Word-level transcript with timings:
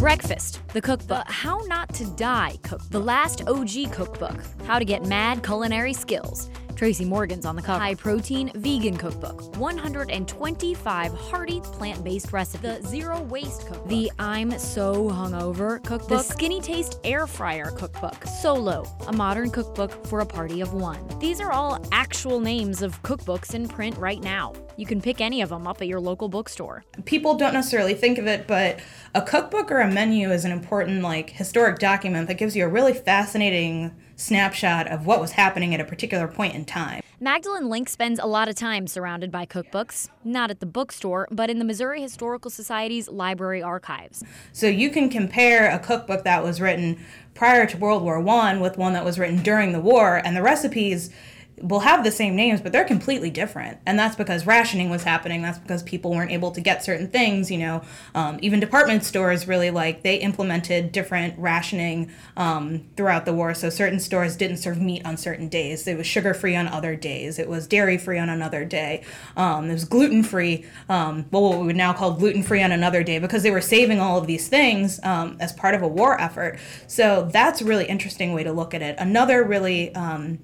Breakfast, 0.00 0.62
the 0.72 0.80
cookbook. 0.80 1.26
The 1.26 1.30
How 1.30 1.58
Not 1.66 1.92
to 1.96 2.06
Die 2.16 2.58
cookbook. 2.62 2.88
The 2.88 3.00
last 3.00 3.46
OG 3.46 3.92
cookbook. 3.92 4.42
How 4.64 4.78
to 4.78 4.84
get 4.86 5.04
mad 5.04 5.44
culinary 5.44 5.92
skills. 5.92 6.48
Tracy 6.80 7.04
Morgan's 7.04 7.44
on 7.44 7.56
the 7.56 7.60
cover. 7.60 7.78
High 7.78 7.94
protein 7.94 8.50
vegan 8.54 8.96
cookbook. 8.96 9.54
125 9.58 11.12
hearty 11.12 11.60
plant 11.60 12.02
based 12.02 12.32
recipes. 12.32 12.80
The 12.80 12.88
zero 12.88 13.20
waste 13.24 13.66
cookbook. 13.66 13.88
The 13.88 14.10
I'm 14.18 14.58
so 14.58 15.10
hungover 15.10 15.84
cookbook. 15.84 16.08
The 16.08 16.22
skinny 16.22 16.58
taste 16.58 16.98
air 17.04 17.26
fryer 17.26 17.70
cookbook. 17.72 18.24
Solo, 18.24 18.86
a 19.08 19.12
modern 19.12 19.50
cookbook 19.50 20.06
for 20.06 20.20
a 20.20 20.26
party 20.26 20.62
of 20.62 20.72
one. 20.72 21.06
These 21.18 21.38
are 21.42 21.52
all 21.52 21.86
actual 21.92 22.40
names 22.40 22.80
of 22.80 23.02
cookbooks 23.02 23.52
in 23.52 23.68
print 23.68 23.98
right 23.98 24.22
now. 24.22 24.54
You 24.78 24.86
can 24.86 25.02
pick 25.02 25.20
any 25.20 25.42
of 25.42 25.50
them 25.50 25.66
up 25.66 25.82
at 25.82 25.86
your 25.86 26.00
local 26.00 26.30
bookstore. 26.30 26.82
People 27.04 27.34
don't 27.34 27.52
necessarily 27.52 27.92
think 27.92 28.16
of 28.16 28.26
it, 28.26 28.46
but 28.46 28.80
a 29.14 29.20
cookbook 29.20 29.70
or 29.70 29.80
a 29.80 29.92
menu 29.92 30.30
is 30.30 30.46
an 30.46 30.50
important 30.50 31.02
like 31.02 31.28
historic 31.28 31.78
document 31.78 32.26
that 32.28 32.38
gives 32.38 32.56
you 32.56 32.64
a 32.64 32.68
really 32.68 32.94
fascinating 32.94 33.94
snapshot 34.20 34.86
of 34.86 35.06
what 35.06 35.20
was 35.20 35.32
happening 35.32 35.74
at 35.74 35.80
a 35.80 35.84
particular 35.84 36.28
point 36.28 36.54
in 36.54 36.64
time. 36.64 37.02
Magdalene 37.22 37.68
Link 37.68 37.88
spends 37.88 38.18
a 38.18 38.26
lot 38.26 38.48
of 38.48 38.54
time 38.54 38.86
surrounded 38.86 39.30
by 39.30 39.44
cookbooks, 39.44 40.08
not 40.24 40.50
at 40.50 40.60
the 40.60 40.66
bookstore, 40.66 41.28
but 41.30 41.50
in 41.50 41.58
the 41.58 41.64
Missouri 41.64 42.00
Historical 42.00 42.50
Society's 42.50 43.08
library 43.08 43.62
archives. 43.62 44.22
So 44.52 44.66
you 44.66 44.90
can 44.90 45.08
compare 45.08 45.70
a 45.70 45.78
cookbook 45.78 46.24
that 46.24 46.42
was 46.42 46.60
written 46.60 46.98
prior 47.34 47.66
to 47.66 47.76
World 47.76 48.02
War 48.02 48.26
I 48.26 48.56
with 48.58 48.78
one 48.78 48.92
that 48.94 49.04
was 49.04 49.18
written 49.18 49.42
during 49.42 49.72
the 49.72 49.80
war, 49.80 50.20
and 50.24 50.36
the 50.36 50.42
recipes 50.42 51.10
will 51.62 51.80
have 51.80 52.04
the 52.04 52.10
same 52.10 52.36
names, 52.36 52.60
but 52.60 52.72
they're 52.72 52.84
completely 52.84 53.30
different. 53.30 53.78
And 53.86 53.98
that's 53.98 54.16
because 54.16 54.46
rationing 54.46 54.90
was 54.90 55.04
happening. 55.04 55.42
That's 55.42 55.58
because 55.58 55.82
people 55.82 56.10
weren't 56.10 56.30
able 56.30 56.50
to 56.52 56.60
get 56.60 56.84
certain 56.84 57.08
things. 57.08 57.50
You 57.50 57.58
know, 57.58 57.82
um, 58.14 58.38
even 58.42 58.60
department 58.60 59.04
stores 59.04 59.46
really 59.46 59.70
like 59.70 60.02
they 60.02 60.16
implemented 60.16 60.92
different 60.92 61.38
rationing 61.38 62.10
um, 62.36 62.86
throughout 62.96 63.24
the 63.24 63.32
war. 63.32 63.54
So 63.54 63.70
certain 63.70 64.00
stores 64.00 64.36
didn't 64.36 64.58
serve 64.58 64.80
meat 64.80 65.04
on 65.04 65.16
certain 65.16 65.48
days. 65.48 65.86
It 65.86 65.96
was 65.96 66.06
sugar 66.06 66.34
free 66.34 66.56
on 66.56 66.68
other 66.68 66.96
days. 66.96 67.38
It 67.38 67.48
was 67.48 67.66
dairy 67.66 67.98
free 67.98 68.18
on 68.18 68.28
another 68.28 68.64
day. 68.64 69.04
Um, 69.36 69.70
it 69.70 69.72
was 69.72 69.84
gluten 69.84 70.22
free. 70.22 70.64
Um, 70.88 71.26
well, 71.30 71.42
what 71.42 71.60
we 71.60 71.66
would 71.66 71.76
now 71.76 71.92
call 71.92 72.12
gluten 72.12 72.42
free 72.42 72.62
on 72.62 72.72
another 72.72 73.02
day 73.02 73.18
because 73.18 73.42
they 73.42 73.50
were 73.50 73.60
saving 73.60 74.00
all 74.00 74.18
of 74.18 74.26
these 74.26 74.48
things 74.48 75.00
um, 75.02 75.36
as 75.40 75.52
part 75.52 75.74
of 75.74 75.82
a 75.82 75.88
war 75.88 76.20
effort. 76.20 76.58
So 76.86 77.28
that's 77.32 77.60
a 77.60 77.64
really 77.64 77.86
interesting 77.86 78.32
way 78.32 78.44
to 78.44 78.52
look 78.52 78.74
at 78.74 78.82
it. 78.82 78.96
Another 78.98 79.44
really 79.44 79.94
um, 79.94 80.38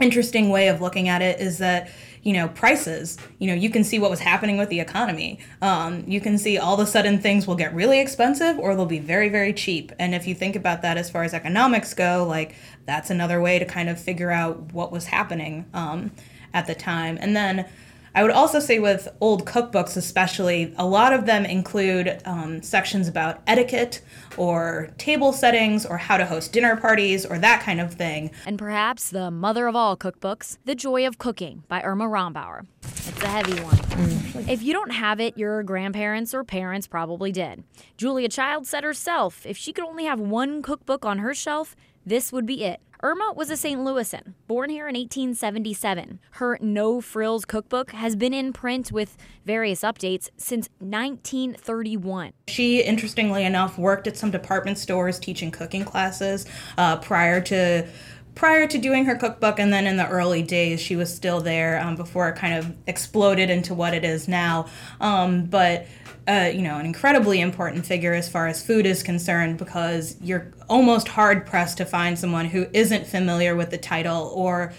interesting 0.00 0.50
way 0.50 0.68
of 0.68 0.80
looking 0.80 1.08
at 1.08 1.22
it 1.22 1.40
is 1.40 1.58
that 1.58 1.90
you 2.22 2.32
know 2.32 2.48
prices 2.48 3.16
you 3.38 3.46
know 3.46 3.54
you 3.54 3.70
can 3.70 3.84
see 3.84 3.98
what 3.98 4.10
was 4.10 4.20
happening 4.20 4.56
with 4.56 4.68
the 4.68 4.80
economy. 4.80 5.38
Um, 5.62 6.04
you 6.06 6.20
can 6.20 6.38
see 6.38 6.58
all 6.58 6.74
of 6.74 6.80
a 6.80 6.86
sudden 6.86 7.18
things 7.18 7.46
will 7.46 7.54
get 7.54 7.74
really 7.74 8.00
expensive 8.00 8.58
or 8.58 8.74
they'll 8.74 8.86
be 8.86 8.98
very 8.98 9.28
very 9.28 9.52
cheap. 9.52 9.92
And 9.98 10.14
if 10.14 10.26
you 10.26 10.34
think 10.34 10.56
about 10.56 10.82
that 10.82 10.96
as 10.96 11.10
far 11.10 11.22
as 11.22 11.34
economics 11.34 11.94
go 11.94 12.26
like 12.28 12.54
that's 12.86 13.10
another 13.10 13.40
way 13.40 13.58
to 13.58 13.64
kind 13.64 13.88
of 13.88 14.00
figure 14.00 14.30
out 14.30 14.72
what 14.72 14.90
was 14.90 15.06
happening 15.06 15.66
um, 15.74 16.10
at 16.52 16.66
the 16.66 16.74
time. 16.74 17.18
And 17.20 17.36
then 17.36 17.66
I 18.14 18.22
would 18.22 18.30
also 18.30 18.60
say 18.60 18.78
with 18.78 19.08
old 19.20 19.44
cookbooks, 19.44 19.96
especially, 19.96 20.72
a 20.76 20.86
lot 20.86 21.12
of 21.12 21.26
them 21.26 21.44
include 21.44 22.20
um, 22.24 22.62
sections 22.62 23.08
about 23.08 23.42
etiquette 23.46 24.02
or 24.36 24.90
table 24.98 25.32
settings 25.32 25.84
or 25.84 25.98
how 25.98 26.16
to 26.16 26.24
host 26.24 26.52
dinner 26.52 26.76
parties 26.76 27.26
or 27.26 27.38
that 27.40 27.62
kind 27.62 27.80
of 27.80 27.94
thing. 27.94 28.30
And 28.46 28.56
perhaps 28.56 29.10
the 29.10 29.32
mother 29.32 29.66
of 29.66 29.74
all 29.74 29.96
cookbooks, 29.96 30.58
The 30.64 30.76
Joy 30.76 31.06
of 31.06 31.18
Cooking 31.18 31.64
by 31.66 31.82
Irma 31.82 32.04
Rombauer. 32.04 32.66
It's 32.82 33.22
a 33.22 33.26
heavy 33.26 33.60
one. 33.62 33.76
Mm. 33.76 34.48
If 34.48 34.62
you 34.62 34.72
don't 34.72 34.92
have 34.92 35.20
it, 35.20 35.36
your 35.36 35.62
grandparents 35.64 36.32
or 36.34 36.44
parents 36.44 36.86
probably 36.86 37.32
did. 37.32 37.64
Julia 37.96 38.28
Child 38.28 38.66
said 38.66 38.84
herself 38.84 39.44
if 39.44 39.56
she 39.56 39.72
could 39.72 39.84
only 39.84 40.04
have 40.04 40.20
one 40.20 40.62
cookbook 40.62 41.04
on 41.04 41.18
her 41.18 41.34
shelf, 41.34 41.74
this 42.06 42.32
would 42.32 42.46
be 42.46 42.62
it. 42.62 42.80
Irma 43.04 43.34
was 43.36 43.50
a 43.50 43.56
St. 43.58 43.78
Louisan, 43.82 44.32
born 44.46 44.70
here 44.70 44.88
in 44.88 44.94
1877. 44.94 46.20
Her 46.30 46.56
No 46.62 47.02
Frills 47.02 47.44
cookbook 47.44 47.90
has 47.90 48.16
been 48.16 48.32
in 48.32 48.54
print 48.54 48.90
with 48.92 49.18
various 49.44 49.82
updates 49.82 50.30
since 50.38 50.70
1931. 50.78 52.32
She, 52.48 52.80
interestingly 52.80 53.44
enough, 53.44 53.76
worked 53.76 54.06
at 54.06 54.16
some 54.16 54.30
department 54.30 54.78
stores 54.78 55.18
teaching 55.18 55.50
cooking 55.50 55.84
classes 55.84 56.46
uh, 56.78 56.96
prior 56.96 57.42
to 57.42 57.86
prior 58.34 58.66
to 58.66 58.78
doing 58.78 59.04
her 59.04 59.14
cookbook 59.14 59.58
and 59.58 59.72
then 59.72 59.86
in 59.86 59.96
the 59.96 60.08
early 60.08 60.42
days 60.42 60.80
she 60.80 60.96
was 60.96 61.14
still 61.14 61.40
there 61.40 61.80
um, 61.80 61.96
before 61.96 62.28
it 62.28 62.36
kind 62.36 62.54
of 62.54 62.74
exploded 62.86 63.50
into 63.50 63.74
what 63.74 63.94
it 63.94 64.04
is 64.04 64.28
now 64.28 64.66
um, 65.00 65.44
but 65.44 65.86
uh, 66.26 66.50
you 66.52 66.62
know 66.62 66.78
an 66.78 66.86
incredibly 66.86 67.40
important 67.40 67.84
figure 67.84 68.14
as 68.14 68.28
far 68.28 68.46
as 68.46 68.64
food 68.64 68.86
is 68.86 69.02
concerned 69.02 69.58
because 69.58 70.16
you're 70.20 70.52
almost 70.68 71.08
hard 71.08 71.46
pressed 71.46 71.76
to 71.76 71.84
find 71.84 72.18
someone 72.18 72.46
who 72.46 72.66
isn't 72.72 73.06
familiar 73.06 73.54
with 73.54 73.70
the 73.70 73.78
title 73.78 74.32
or 74.34 74.72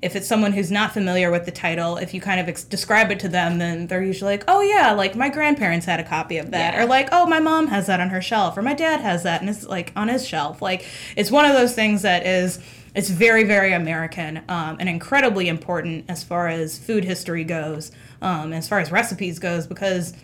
if 0.00 0.14
it's 0.14 0.28
someone 0.28 0.52
who's 0.52 0.70
not 0.70 0.92
familiar 0.92 1.30
with 1.30 1.44
the 1.44 1.50
title, 1.50 1.96
if 1.96 2.14
you 2.14 2.20
kind 2.20 2.38
of 2.38 2.48
ex- 2.48 2.62
describe 2.62 3.10
it 3.10 3.18
to 3.20 3.28
them, 3.28 3.58
then 3.58 3.88
they're 3.88 4.02
usually 4.02 4.34
like, 4.34 4.44
oh, 4.46 4.60
yeah, 4.60 4.92
like 4.92 5.16
my 5.16 5.28
grandparents 5.28 5.86
had 5.86 5.98
a 5.98 6.04
copy 6.04 6.38
of 6.38 6.52
that. 6.52 6.74
Yeah. 6.74 6.82
Or 6.82 6.86
like, 6.86 7.08
oh, 7.10 7.26
my 7.26 7.40
mom 7.40 7.66
has 7.66 7.86
that 7.86 7.98
on 7.98 8.10
her 8.10 8.22
shelf. 8.22 8.56
Or 8.56 8.62
my 8.62 8.74
dad 8.74 9.00
has 9.00 9.24
that 9.24 9.40
and 9.40 9.50
it's 9.50 9.66
like 9.66 9.92
on 9.96 10.08
his 10.08 10.26
shelf. 10.26 10.62
Like, 10.62 10.86
it's 11.16 11.32
one 11.32 11.44
of 11.44 11.52
those 11.52 11.74
things 11.74 12.02
that 12.02 12.24
is 12.24 12.60
it's 12.94 13.10
very, 13.10 13.44
very 13.44 13.72
American 13.72 14.38
um, 14.48 14.76
and 14.80 14.88
incredibly 14.88 15.48
important 15.48 16.06
as 16.08 16.24
far 16.24 16.48
as 16.48 16.78
food 16.78 17.04
history 17.04 17.44
goes, 17.44 17.92
um, 18.22 18.52
as 18.52 18.68
far 18.68 18.80
as 18.80 18.90
recipes 18.90 19.38
goes, 19.38 19.66
because 19.66 20.14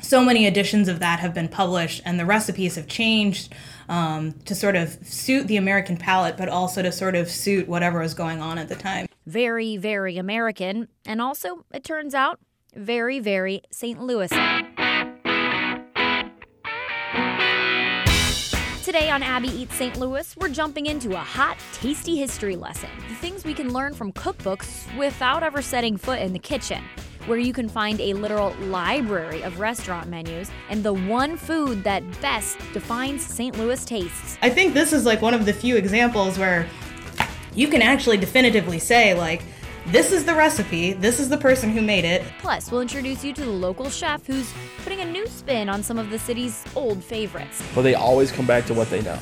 so 0.00 0.22
many 0.22 0.46
editions 0.46 0.88
of 0.88 0.98
that 1.00 1.20
have 1.20 1.32
been 1.32 1.48
published 1.48 2.02
and 2.04 2.18
the 2.18 2.26
recipes 2.26 2.76
have 2.76 2.86
changed 2.86 3.52
um, 3.88 4.32
to 4.44 4.54
sort 4.54 4.76
of 4.76 4.98
suit 5.06 5.46
the 5.46 5.56
American 5.56 5.96
palate, 5.96 6.36
but 6.36 6.48
also 6.48 6.82
to 6.82 6.92
sort 6.92 7.14
of 7.14 7.30
suit 7.30 7.68
whatever 7.68 8.00
was 8.00 8.14
going 8.14 8.40
on 8.40 8.58
at 8.58 8.68
the 8.68 8.74
time. 8.74 9.06
Very, 9.26 9.76
very 9.76 10.18
American, 10.18 10.88
and 11.06 11.20
also, 11.20 11.64
it 11.72 11.84
turns 11.84 12.14
out, 12.14 12.40
very, 12.74 13.20
very 13.20 13.62
St. 13.70 14.00
Louis. 14.02 14.30
Today 18.94 19.10
on 19.10 19.24
Abby 19.24 19.48
Eats 19.48 19.74
St. 19.74 19.96
Louis, 19.96 20.36
we're 20.36 20.48
jumping 20.48 20.86
into 20.86 21.14
a 21.14 21.16
hot, 21.16 21.58
tasty 21.72 22.16
history 22.16 22.54
lesson. 22.54 22.88
The 23.08 23.16
things 23.16 23.44
we 23.44 23.52
can 23.52 23.72
learn 23.72 23.92
from 23.92 24.12
cookbooks 24.12 24.86
without 24.96 25.42
ever 25.42 25.62
setting 25.62 25.96
foot 25.96 26.20
in 26.20 26.32
the 26.32 26.38
kitchen, 26.38 26.80
where 27.26 27.36
you 27.36 27.52
can 27.52 27.68
find 27.68 28.00
a 28.00 28.12
literal 28.12 28.54
library 28.66 29.42
of 29.42 29.58
restaurant 29.58 30.08
menus 30.08 30.48
and 30.70 30.84
the 30.84 30.92
one 30.92 31.36
food 31.36 31.82
that 31.82 32.04
best 32.20 32.56
defines 32.72 33.26
St. 33.26 33.58
Louis 33.58 33.84
tastes. 33.84 34.38
I 34.42 34.48
think 34.48 34.74
this 34.74 34.92
is 34.92 35.04
like 35.04 35.20
one 35.20 35.34
of 35.34 35.44
the 35.44 35.52
few 35.52 35.74
examples 35.74 36.38
where 36.38 36.68
you 37.52 37.66
can 37.66 37.82
actually 37.82 38.18
definitively 38.18 38.78
say, 38.78 39.12
like, 39.12 39.42
this 39.86 40.12
is 40.12 40.24
the 40.24 40.34
recipe, 40.34 40.94
this 40.94 41.20
is 41.20 41.28
the 41.28 41.36
person 41.36 41.70
who 41.70 41.82
made 41.82 42.04
it. 42.04 42.22
Plus, 42.38 42.70
we'll 42.70 42.80
introduce 42.80 43.22
you 43.22 43.32
to 43.34 43.44
the 43.44 43.50
local 43.50 43.90
chef 43.90 44.26
who's 44.26 44.52
putting 44.82 45.00
a 45.00 45.04
new 45.04 45.26
spin 45.26 45.68
on 45.68 45.82
some 45.82 45.98
of 45.98 46.10
the 46.10 46.18
city's 46.18 46.64
old 46.74 47.02
favorites. 47.04 47.62
But 47.74 47.82
they 47.82 47.94
always 47.94 48.32
come 48.32 48.46
back 48.46 48.64
to 48.66 48.74
what 48.74 48.88
they 48.90 49.02
know. 49.02 49.18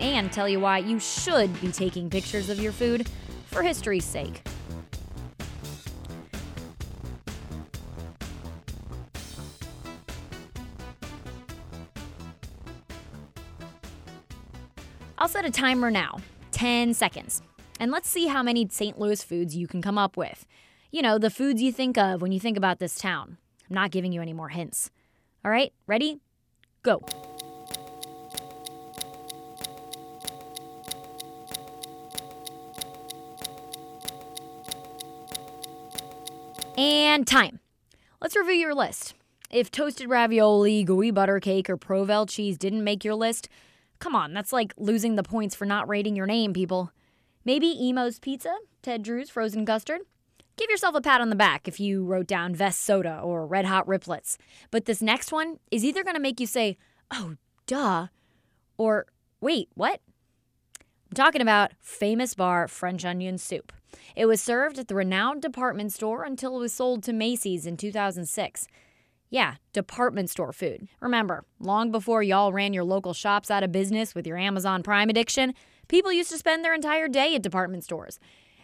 And 0.00 0.32
tell 0.32 0.48
you 0.48 0.60
why 0.60 0.78
you 0.78 1.00
should 1.00 1.60
be 1.60 1.72
taking 1.72 2.10
pictures 2.10 2.48
of 2.48 2.60
your 2.60 2.72
food 2.72 3.08
for 3.46 3.62
history's 3.62 4.04
sake. 4.04 4.42
I'll 15.18 15.28
set 15.28 15.44
a 15.44 15.50
timer 15.50 15.90
now 15.90 16.18
10 16.52 16.94
seconds. 16.94 17.42
And 17.80 17.90
let's 17.90 18.08
see 18.08 18.26
how 18.26 18.42
many 18.42 18.68
St. 18.68 18.98
Louis 18.98 19.22
foods 19.22 19.56
you 19.56 19.66
can 19.66 19.82
come 19.82 19.98
up 19.98 20.16
with. 20.16 20.46
You 20.90 21.02
know, 21.02 21.18
the 21.18 21.30
foods 21.30 21.60
you 21.60 21.72
think 21.72 21.98
of 21.98 22.22
when 22.22 22.32
you 22.32 22.38
think 22.38 22.56
about 22.56 22.78
this 22.78 22.96
town. 22.96 23.36
I'm 23.68 23.74
not 23.74 23.90
giving 23.90 24.12
you 24.12 24.22
any 24.22 24.32
more 24.32 24.48
hints. 24.48 24.90
All 25.44 25.50
right, 25.50 25.72
ready? 25.86 26.20
Go. 26.82 27.02
And 36.76 37.26
time. 37.26 37.60
Let's 38.20 38.36
review 38.36 38.54
your 38.54 38.74
list. 38.74 39.14
If 39.50 39.70
toasted 39.70 40.08
ravioli, 40.08 40.82
gooey 40.82 41.10
butter 41.10 41.38
cake, 41.38 41.70
or 41.70 41.76
Provel 41.76 42.28
cheese 42.28 42.58
didn't 42.58 42.82
make 42.82 43.04
your 43.04 43.14
list, 43.14 43.48
come 44.00 44.14
on, 44.16 44.32
that's 44.34 44.52
like 44.52 44.74
losing 44.76 45.14
the 45.14 45.22
points 45.22 45.54
for 45.54 45.64
not 45.64 45.88
rating 45.88 46.16
your 46.16 46.26
name, 46.26 46.52
people. 46.52 46.90
Maybe 47.44 47.70
Imo's 47.70 48.18
Pizza, 48.18 48.56
Ted 48.82 49.02
Drewes 49.02 49.30
Frozen 49.30 49.66
Custard. 49.66 50.00
Give 50.56 50.70
yourself 50.70 50.94
a 50.94 51.00
pat 51.00 51.20
on 51.20 51.30
the 51.30 51.36
back 51.36 51.66
if 51.66 51.80
you 51.80 52.04
wrote 52.04 52.26
down 52.26 52.54
Vess 52.54 52.74
Soda 52.74 53.18
or 53.18 53.46
Red 53.46 53.64
Hot 53.64 53.86
Riplets. 53.86 54.36
But 54.70 54.84
this 54.84 55.02
next 55.02 55.32
one 55.32 55.58
is 55.70 55.84
either 55.84 56.04
going 56.04 56.14
to 56.14 56.20
make 56.20 56.38
you 56.38 56.46
say, 56.46 56.78
oh, 57.10 57.34
duh, 57.66 58.06
or 58.78 59.06
wait, 59.40 59.68
what? 59.74 60.00
I'm 60.80 61.14
talking 61.14 61.42
about 61.42 61.72
Famous-Barr 61.80 62.68
French 62.68 63.04
Onion 63.04 63.38
Soup. 63.38 63.72
It 64.16 64.26
was 64.26 64.40
served 64.40 64.78
at 64.78 64.88
the 64.88 64.94
renowned 64.94 65.42
department 65.42 65.92
store 65.92 66.24
until 66.24 66.56
it 66.56 66.60
was 66.60 66.72
sold 66.72 67.02
to 67.04 67.12
Macy's 67.12 67.66
in 67.66 67.76
2006. 67.76 68.66
Yeah, 69.30 69.56
department 69.72 70.30
store 70.30 70.52
food. 70.52 70.88
Remember, 71.00 71.44
long 71.58 71.90
before 71.90 72.22
y'all 72.22 72.52
ran 72.52 72.72
your 72.72 72.84
local 72.84 73.12
shops 73.12 73.50
out 73.50 73.64
of 73.64 73.72
business 73.72 74.14
with 74.14 74.26
your 74.26 74.36
Amazon 74.36 74.82
Prime 74.82 75.10
addiction, 75.10 75.54
people 75.88 76.12
used 76.12 76.30
to 76.30 76.38
spend 76.38 76.64
their 76.64 76.74
entire 76.74 77.08
day 77.08 77.34
at 77.34 77.42
department 77.42 77.84
stores. 77.84 78.18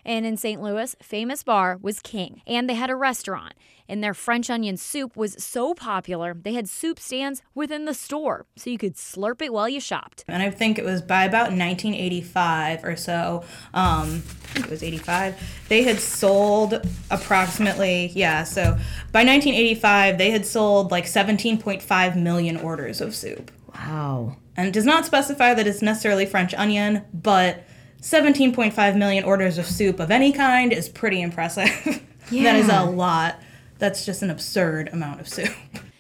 And 0.04 0.24
in 0.24 0.36
St. 0.36 0.62
Louis, 0.62 0.96
Famous-Barr 1.02 1.78
was 1.80 2.00
king, 2.00 2.42
and 2.46 2.68
they 2.68 2.74
had 2.74 2.90
a 2.90 2.96
restaurant. 2.96 3.54
And 3.88 4.04
their 4.04 4.14
French 4.14 4.48
onion 4.48 4.76
soup 4.76 5.16
was 5.16 5.42
so 5.42 5.74
popular, 5.74 6.32
they 6.32 6.52
had 6.52 6.68
soup 6.68 7.00
stands 7.00 7.42
within 7.56 7.86
the 7.86 7.94
store, 7.94 8.46
so 8.54 8.70
you 8.70 8.78
could 8.78 8.94
slurp 8.94 9.42
it 9.42 9.52
while 9.52 9.68
you 9.68 9.80
shopped. 9.80 10.24
And 10.28 10.42
I 10.44 10.50
think 10.50 10.78
it 10.78 10.84
was 10.84 11.02
by 11.02 11.24
about 11.24 11.50
1985 11.50 12.84
or 12.84 12.94
so, 12.94 13.42
um, 13.74 14.22
I 14.44 14.52
think 14.52 14.66
it 14.66 14.70
was 14.70 14.84
85, 14.84 15.42
they 15.68 15.82
had 15.82 15.98
sold 15.98 16.86
approximately, 17.10 18.12
yeah, 18.14 18.44
so 18.44 18.62
by 19.10 19.24
1985, 19.24 20.18
they 20.18 20.30
had 20.30 20.46
sold 20.46 20.92
like 20.92 21.06
17.5 21.06 22.16
million 22.16 22.56
orders 22.58 23.00
of 23.00 23.12
soup. 23.12 23.50
Wow. 23.74 24.36
And 24.56 24.66
it 24.68 24.72
does 24.72 24.84
not 24.84 25.06
specify 25.06 25.54
that 25.54 25.66
it's 25.66 25.82
necessarily 25.82 26.26
French 26.26 26.54
onion, 26.54 27.04
but 27.14 27.64
17.5 28.02 28.96
million 28.96 29.24
orders 29.24 29.58
of 29.58 29.66
soup 29.66 30.00
of 30.00 30.10
any 30.10 30.32
kind 30.32 30.72
is 30.72 30.88
pretty 30.88 31.20
impressive. 31.20 32.02
Yeah. 32.30 32.42
that 32.52 32.56
is 32.56 32.68
a 32.68 32.84
lot. 32.84 33.40
That's 33.78 34.04
just 34.04 34.22
an 34.22 34.30
absurd 34.30 34.88
amount 34.92 35.20
of 35.20 35.28
soup. 35.28 35.54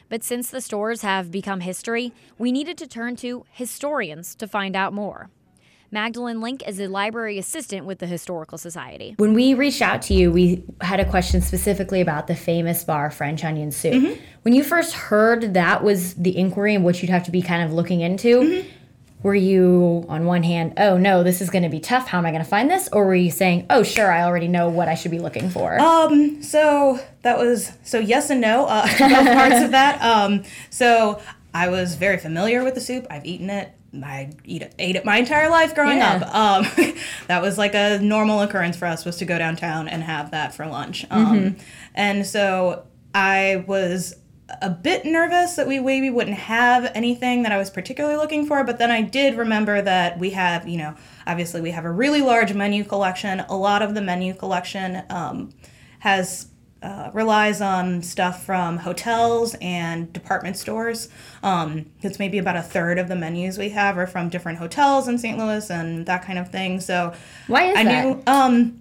But 0.08 0.24
since 0.24 0.50
the 0.50 0.60
stores 0.60 1.02
have 1.02 1.30
become 1.30 1.60
history, 1.60 2.12
we 2.36 2.50
needed 2.50 2.76
to 2.78 2.86
turn 2.86 3.16
to 3.16 3.46
historians 3.52 4.34
to 4.36 4.48
find 4.48 4.74
out 4.74 4.92
more. 4.92 5.30
Magdalene 5.92 6.40
Link 6.40 6.62
is 6.68 6.78
a 6.78 6.86
library 6.86 7.36
assistant 7.38 7.84
with 7.84 7.98
the 7.98 8.06
Historical 8.06 8.58
Society. 8.58 9.14
When 9.18 9.34
we 9.34 9.54
reached 9.54 9.82
out 9.82 10.02
to 10.02 10.14
you, 10.14 10.30
we 10.30 10.62
had 10.80 11.00
a 11.00 11.04
question 11.04 11.40
specifically 11.40 12.00
about 12.00 12.28
the 12.28 12.36
Famous-Barr 12.36 13.10
French 13.10 13.42
onion 13.44 13.72
soup. 13.72 13.94
Mm-hmm. 13.94 14.20
When 14.42 14.54
you 14.54 14.62
first 14.62 14.94
heard 14.94 15.54
that 15.54 15.82
was 15.82 16.14
the 16.14 16.36
inquiry 16.36 16.76
and 16.76 16.84
what 16.84 17.02
you'd 17.02 17.10
have 17.10 17.24
to 17.24 17.32
be 17.32 17.42
kind 17.42 17.62
of 17.64 17.72
looking 17.72 18.00
into, 18.02 18.40
Mm-hmm. 18.40 18.68
were 19.24 19.34
you 19.34 20.06
on 20.08 20.26
one 20.26 20.44
hand, 20.44 20.74
oh 20.78 20.96
no, 20.96 21.24
this 21.24 21.40
is 21.40 21.50
going 21.50 21.64
to 21.64 21.68
be 21.68 21.80
tough. 21.80 22.06
How 22.06 22.18
am 22.18 22.24
I 22.26 22.30
going 22.30 22.44
to 22.44 22.48
find 22.48 22.70
this? 22.70 22.88
Or 22.92 23.04
were 23.04 23.14
you 23.16 23.30
saying, 23.32 23.66
oh 23.68 23.82
sure, 23.82 24.12
I 24.12 24.22
already 24.22 24.48
know 24.48 24.68
what 24.68 24.88
I 24.88 24.94
should 24.94 25.10
be 25.10 25.18
looking 25.18 25.50
for? 25.50 25.78
Um, 25.80 26.40
so 26.42 27.00
that 27.22 27.36
was 27.36 27.72
so 27.82 27.98
yes 27.98 28.30
and 28.30 28.40
no, 28.40 28.66
uh, 28.66 28.86
both 28.98 29.26
parts 29.34 29.60
of 29.60 29.72
that. 29.72 30.00
Um, 30.00 30.44
so 30.70 31.20
I 31.52 31.68
was 31.68 31.96
very 31.96 32.16
familiar 32.18 32.62
with 32.62 32.76
the 32.76 32.80
soup. 32.80 33.08
I've 33.10 33.26
eaten 33.26 33.50
it. 33.50 33.72
I 34.04 34.30
eat 34.44 34.62
ate 34.78 34.96
it 34.96 35.04
my 35.04 35.16
entire 35.18 35.50
life 35.50 35.74
growing 35.74 35.98
Yeah. 35.98 36.16
up. 36.22 36.34
Um, 36.34 36.94
that 37.26 37.42
was 37.42 37.58
like 37.58 37.74
a 37.74 37.98
normal 37.98 38.40
occurrence 38.42 38.76
for 38.76 38.86
us 38.86 39.04
was 39.04 39.16
to 39.16 39.24
go 39.24 39.36
downtown 39.38 39.88
and 39.88 40.02
have 40.02 40.30
that 40.30 40.54
for 40.54 40.66
lunch. 40.66 41.04
Um, 41.10 41.56
and 41.94 42.24
so 42.26 42.84
I 43.14 43.64
was 43.66 44.14
a 44.62 44.70
bit 44.70 45.04
nervous 45.04 45.54
that 45.54 45.66
we 45.68 45.78
maybe 45.80 46.10
wouldn't 46.10 46.36
have 46.36 46.90
anything 46.94 47.42
that 47.44 47.52
I 47.52 47.56
was 47.56 47.70
particularly 47.70 48.16
looking 48.16 48.46
for, 48.46 48.64
but 48.64 48.78
then 48.78 48.90
I 48.90 49.00
did 49.02 49.36
remember 49.36 49.80
that 49.82 50.18
we 50.18 50.30
have, 50.30 50.68
you 50.68 50.76
know, 50.78 50.94
obviously 51.26 51.60
we 51.60 51.70
have 51.70 51.84
a 51.84 51.90
really 51.90 52.20
large 52.20 52.52
menu 52.52 52.82
collection. 52.84 53.40
A 53.40 53.56
lot 53.56 53.80
of 53.82 53.94
the 53.94 54.02
menu 54.02 54.34
collection 54.34 55.02
um, 55.08 55.50
has 56.00 56.46
uh, 56.82 57.10
relies 57.12 57.60
on 57.60 58.02
stuff 58.02 58.44
from 58.44 58.78
hotels 58.78 59.54
and 59.60 60.12
department 60.12 60.56
stores. 60.56 61.08
Um, 61.42 61.86
it's 62.00 62.18
maybe 62.18 62.38
about 62.38 62.56
a 62.56 62.62
third 62.62 62.98
of 62.98 63.08
the 63.08 63.16
menus 63.16 63.58
we 63.58 63.70
have 63.70 63.98
are 63.98 64.06
from 64.06 64.28
different 64.28 64.58
hotels 64.58 65.06
in 65.08 65.18
St. 65.18 65.36
Louis 65.38 65.70
and 65.70 66.06
that 66.06 66.22
kind 66.24 66.38
of 66.38 66.50
thing. 66.50 66.80
So 66.80 67.12
Why 67.48 67.64
is 67.64 67.76
I 67.76 67.84
that? 67.84 68.04
knew 68.06 68.22
um, 68.26 68.80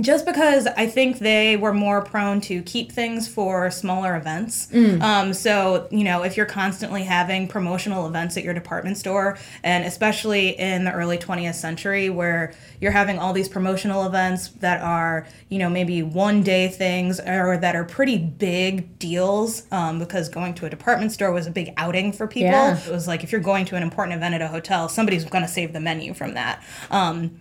just 0.00 0.26
because 0.26 0.66
I 0.66 0.86
think 0.86 1.18
they 1.18 1.56
were 1.56 1.72
more 1.72 2.02
prone 2.02 2.40
to 2.42 2.62
keep 2.62 2.92
things 2.92 3.26
for 3.26 3.70
smaller 3.70 4.16
events. 4.16 4.68
Mm. 4.68 5.02
Um, 5.02 5.32
so, 5.32 5.88
you 5.90 6.04
know, 6.04 6.22
if 6.22 6.36
you're 6.36 6.46
constantly 6.46 7.02
having 7.02 7.48
promotional 7.48 8.06
events 8.06 8.36
at 8.36 8.44
your 8.44 8.54
department 8.54 8.96
store, 8.96 9.38
and 9.62 9.84
especially 9.84 10.50
in 10.50 10.84
the 10.84 10.92
early 10.92 11.18
20th 11.18 11.54
century 11.54 12.10
where 12.10 12.54
you're 12.80 12.92
having 12.92 13.18
all 13.18 13.32
these 13.32 13.48
promotional 13.48 14.06
events 14.06 14.48
that 14.60 14.80
are, 14.82 15.26
you 15.48 15.58
know, 15.58 15.68
maybe 15.68 16.02
one 16.02 16.42
day 16.42 16.68
things 16.68 17.18
or 17.20 17.56
that 17.58 17.74
are 17.74 17.84
pretty 17.84 18.18
big 18.18 18.98
deals 18.98 19.64
um, 19.72 19.98
because 19.98 20.28
going 20.28 20.54
to 20.54 20.66
a 20.66 20.70
department 20.70 21.10
store 21.12 21.32
was 21.32 21.46
a 21.46 21.50
big 21.50 21.72
outing 21.76 22.12
for 22.12 22.28
people. 22.28 22.50
Yeah. 22.50 22.78
It 22.78 22.90
was 22.90 23.08
like 23.08 23.24
if 23.24 23.32
you're 23.32 23.40
going 23.40 23.64
to 23.66 23.76
an 23.76 23.82
important 23.82 24.16
event 24.16 24.34
at 24.34 24.42
a 24.42 24.48
hotel, 24.48 24.88
somebody's 24.88 25.24
going 25.24 25.44
to 25.44 25.50
save 25.50 25.72
the 25.72 25.80
menu 25.80 26.14
from 26.14 26.34
that. 26.34 26.62
Um, 26.90 27.40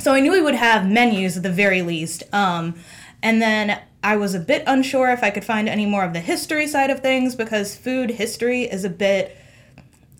so 0.00 0.12
I 0.12 0.20
knew 0.20 0.32
we 0.32 0.40
would 0.40 0.54
have 0.54 0.88
menus 0.88 1.36
at 1.36 1.42
the 1.42 1.50
very 1.50 1.82
least. 1.82 2.22
Um, 2.32 2.80
and 3.22 3.40
then 3.40 3.80
I 4.02 4.16
was 4.16 4.34
a 4.34 4.40
bit 4.40 4.62
unsure 4.66 5.10
if 5.10 5.22
I 5.22 5.30
could 5.30 5.44
find 5.44 5.68
any 5.68 5.86
more 5.86 6.04
of 6.04 6.12
the 6.12 6.20
history 6.20 6.66
side 6.66 6.90
of 6.90 7.00
things 7.00 7.34
because 7.34 7.76
food 7.76 8.10
history 8.10 8.62
is 8.62 8.84
a 8.84 8.90
bit. 8.90 9.36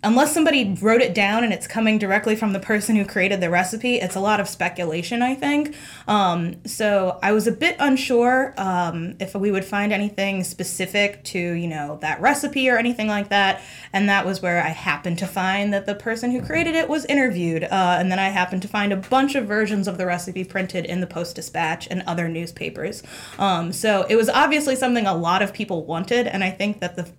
Unless 0.02 0.32
somebody 0.32 0.74
wrote 0.80 1.02
it 1.02 1.14
down 1.14 1.44
and 1.44 1.52
it's 1.52 1.66
coming 1.66 1.98
directly 1.98 2.34
from 2.34 2.54
the 2.54 2.60
person 2.60 2.96
who 2.96 3.04
created 3.04 3.40
the 3.40 3.50
recipe, 3.50 3.96
it's 3.96 4.14
a 4.14 4.20
lot 4.20 4.40
of 4.40 4.48
speculation, 4.48 5.20
I 5.20 5.34
think. 5.34 5.76
Um, 6.08 6.64
so 6.64 7.18
I 7.22 7.32
was 7.32 7.46
a 7.46 7.52
bit 7.52 7.76
unsure 7.78 8.54
um, 8.56 9.16
if 9.20 9.34
we 9.34 9.50
would 9.50 9.64
find 9.64 9.92
anything 9.92 10.42
specific 10.42 11.22
to, 11.24 11.38
you 11.38 11.68
know, 11.68 11.98
that 12.00 12.18
recipe 12.20 12.70
or 12.70 12.78
anything 12.78 13.08
like 13.08 13.28
that. 13.28 13.60
And 13.92 14.08
that 14.08 14.24
was 14.24 14.40
where 14.40 14.62
I 14.62 14.68
happened 14.68 15.18
to 15.18 15.26
find 15.26 15.72
that 15.74 15.84
the 15.84 15.94
person 15.94 16.30
who 16.30 16.40
created 16.40 16.74
it 16.74 16.88
was 16.88 17.04
interviewed. 17.04 17.64
Uh, 17.64 17.96
and 17.98 18.10
then 18.10 18.18
I 18.18 18.28
happened 18.28 18.62
to 18.62 18.68
find 18.68 18.94
a 18.94 18.96
bunch 18.96 19.34
of 19.34 19.46
versions 19.46 19.86
of 19.86 19.98
the 19.98 20.06
recipe 20.06 20.44
printed 20.44 20.86
in 20.86 21.00
the 21.02 21.06
Post 21.06 21.36
Dispatch 21.36 21.86
and 21.90 22.02
other 22.06 22.26
newspapers. 22.26 23.02
Um, 23.38 23.70
so 23.70 24.06
it 24.08 24.16
was 24.16 24.30
obviously 24.30 24.76
something 24.76 25.06
a 25.06 25.14
lot 25.14 25.42
of 25.42 25.52
people 25.52 25.84
wanted. 25.84 26.26
And 26.26 26.42
I 26.42 26.50
think 26.50 26.80
that 26.80 26.96
the 26.96 27.10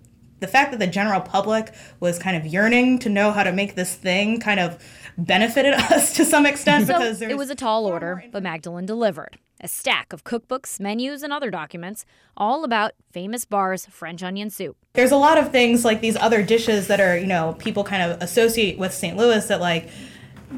the 0.42 0.46
fact 0.48 0.70
that 0.72 0.78
the 0.78 0.86
general 0.86 1.20
public 1.22 1.72
was 2.00 2.18
kind 2.18 2.36
of 2.36 2.44
yearning 2.44 2.98
to 2.98 3.08
know 3.08 3.32
how 3.32 3.42
to 3.42 3.52
make 3.52 3.74
this 3.74 3.94
thing 3.94 4.38
kind 4.38 4.60
of 4.60 4.78
benefited 5.16 5.72
us 5.92 6.12
to 6.14 6.24
some 6.26 6.44
extent 6.44 6.86
So 6.86 6.92
because 6.92 7.22
it 7.22 7.38
was 7.38 7.48
a 7.48 7.54
tall 7.54 7.86
order, 7.86 8.24
but 8.30 8.42
Magdalene 8.42 8.84
delivered. 8.84 9.38
A 9.60 9.68
stack 9.68 10.12
of 10.12 10.24
cookbooks, 10.24 10.80
menus, 10.80 11.22
and 11.22 11.32
other 11.32 11.48
documents, 11.48 12.04
all 12.36 12.64
about 12.64 12.92
Famous-Barr's 13.12 13.86
French 13.86 14.20
onion 14.22 14.50
soup. 14.50 14.76
there's 14.94 15.12
a 15.12 15.16
lot 15.16 15.38
of 15.38 15.52
things 15.52 15.84
like 15.84 16.00
these 16.00 16.16
other 16.16 16.42
dishes 16.42 16.88
that 16.88 17.00
are 17.00 17.16
you 17.16 17.26
know 17.26 17.54
people 17.58 17.84
kind 17.84 18.02
of 18.02 18.20
associate 18.20 18.76
with 18.78 18.92
St. 18.92 19.16
Louis 19.16 19.46
that 19.46 19.60
like 19.60 19.88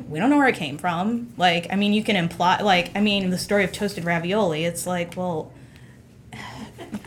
we 0.08 0.18
don't 0.18 0.30
know 0.30 0.38
where 0.38 0.48
it 0.48 0.56
came 0.56 0.78
from. 0.78 1.32
Like 1.36 1.66
I 1.70 1.76
mean 1.76 1.92
you 1.92 2.02
can 2.02 2.16
imply 2.16 2.62
like 2.62 2.90
I 2.96 3.00
mean 3.00 3.28
the 3.30 3.38
story 3.38 3.62
of 3.64 3.72
toasted 3.72 4.04
ravioli. 4.04 4.64
It's 4.64 4.86
like 4.86 5.14
well. 5.16 5.52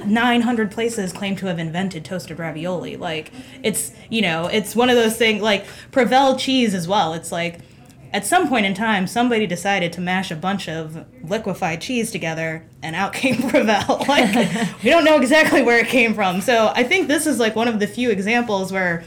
900 0.05 0.71
places 0.71 1.13
claim 1.13 1.35
to 1.37 1.47
have 1.47 1.59
invented 1.59 2.05
toasted 2.05 2.39
ravioli. 2.39 2.97
Like, 2.97 3.31
it's, 3.63 3.91
you 4.09 4.21
know, 4.21 4.47
it's 4.47 4.75
one 4.75 4.89
of 4.89 4.95
those 4.95 5.17
things, 5.17 5.41
like 5.41 5.65
Provel 5.91 6.37
cheese 6.37 6.73
as 6.73 6.87
well. 6.87 7.13
It's 7.13 7.31
like, 7.31 7.59
at 8.13 8.25
some 8.25 8.47
point 8.47 8.65
in 8.65 8.73
time, 8.73 9.05
somebody 9.05 9.45
decided 9.45 9.91
to 9.93 10.01
mash 10.01 10.31
a 10.31 10.35
bunch 10.35 10.69
of 10.69 11.05
liquefied 11.23 11.81
cheese 11.81 12.09
together, 12.11 12.65
and 12.81 12.95
out 12.95 13.13
came 13.13 13.35
Provel. 13.49 14.07
Like, 14.07 14.83
we 14.83 14.89
don't 14.89 15.03
know 15.03 15.17
exactly 15.17 15.61
where 15.61 15.79
it 15.79 15.87
came 15.87 16.13
from. 16.13 16.41
So 16.41 16.71
I 16.73 16.83
think 16.83 17.07
this 17.07 17.27
is 17.27 17.39
like 17.39 17.55
one 17.55 17.67
of 17.67 17.79
the 17.79 17.87
few 17.87 18.09
examples 18.09 18.71
where 18.71 19.03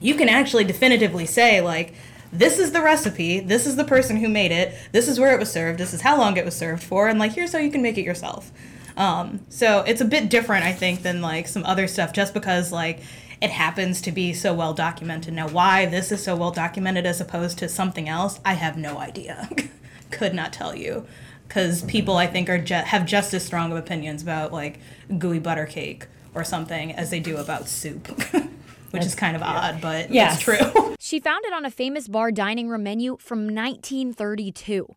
you 0.00 0.14
can 0.14 0.28
actually 0.28 0.64
definitively 0.64 1.26
say, 1.26 1.60
like, 1.60 1.94
this 2.32 2.58
is 2.58 2.72
the 2.72 2.80
recipe, 2.80 3.40
this 3.40 3.66
is 3.66 3.76
the 3.76 3.84
person 3.84 4.16
who 4.16 4.28
made 4.28 4.52
it, 4.52 4.74
this 4.92 5.08
is 5.08 5.18
where 5.18 5.34
it 5.34 5.40
was 5.40 5.50
served, 5.50 5.78
this 5.78 5.92
is 5.92 6.02
how 6.02 6.16
long 6.16 6.36
it 6.36 6.44
was 6.44 6.54
served 6.54 6.82
for, 6.82 7.08
and 7.08 7.18
like, 7.18 7.32
here's 7.32 7.52
how 7.52 7.58
you 7.58 7.70
can 7.70 7.82
make 7.82 7.98
it 7.98 8.04
yourself. 8.04 8.52
Um, 9.00 9.40
so 9.48 9.80
it's 9.80 10.00
a 10.00 10.04
bit 10.04 10.28
different, 10.28 10.64
I 10.64 10.72
think, 10.72 11.02
than 11.02 11.22
like 11.22 11.48
some 11.48 11.64
other 11.64 11.88
stuff, 11.88 12.12
just 12.12 12.34
because 12.34 12.70
like 12.70 13.00
it 13.40 13.50
happens 13.50 14.00
to 14.02 14.12
be 14.12 14.34
so 14.34 14.52
well 14.52 14.74
documented. 14.74 15.32
Now, 15.34 15.48
why 15.48 15.86
this 15.86 16.12
is 16.12 16.22
so 16.22 16.36
well 16.36 16.50
documented 16.50 17.06
as 17.06 17.20
opposed 17.20 17.58
to 17.58 17.68
something 17.68 18.08
else, 18.08 18.38
I 18.44 18.54
have 18.54 18.76
no 18.76 18.98
idea. 18.98 19.48
Could 20.10 20.34
not 20.34 20.52
tell 20.52 20.74
you, 20.76 21.06
because 21.48 21.82
people 21.84 22.16
I 22.16 22.26
think 22.26 22.50
are 22.50 22.58
ju- 22.58 22.74
have 22.74 23.06
just 23.06 23.32
as 23.32 23.44
strong 23.44 23.72
of 23.72 23.78
opinions 23.78 24.22
about 24.22 24.52
like 24.52 24.78
gooey 25.18 25.38
butter 25.38 25.66
cake 25.66 26.06
or 26.34 26.44
something 26.44 26.92
as 26.92 27.10
they 27.10 27.20
do 27.20 27.38
about 27.38 27.68
soup, 27.68 28.06
which 28.90 29.04
is 29.04 29.14
kind 29.14 29.34
of 29.36 29.42
odd, 29.42 29.80
but 29.80 30.10
Yes. 30.10 30.34
it's 30.34 30.42
true. 30.44 30.94
She 31.02 31.18
found 31.18 31.44
it 31.46 31.52
on 31.52 31.64
a 31.64 31.70
Famous-Barr 31.70 32.30
dining 32.30 32.68
room 32.68 32.82
menu 32.84 33.16
from 33.18 33.46
1932. 33.52 34.94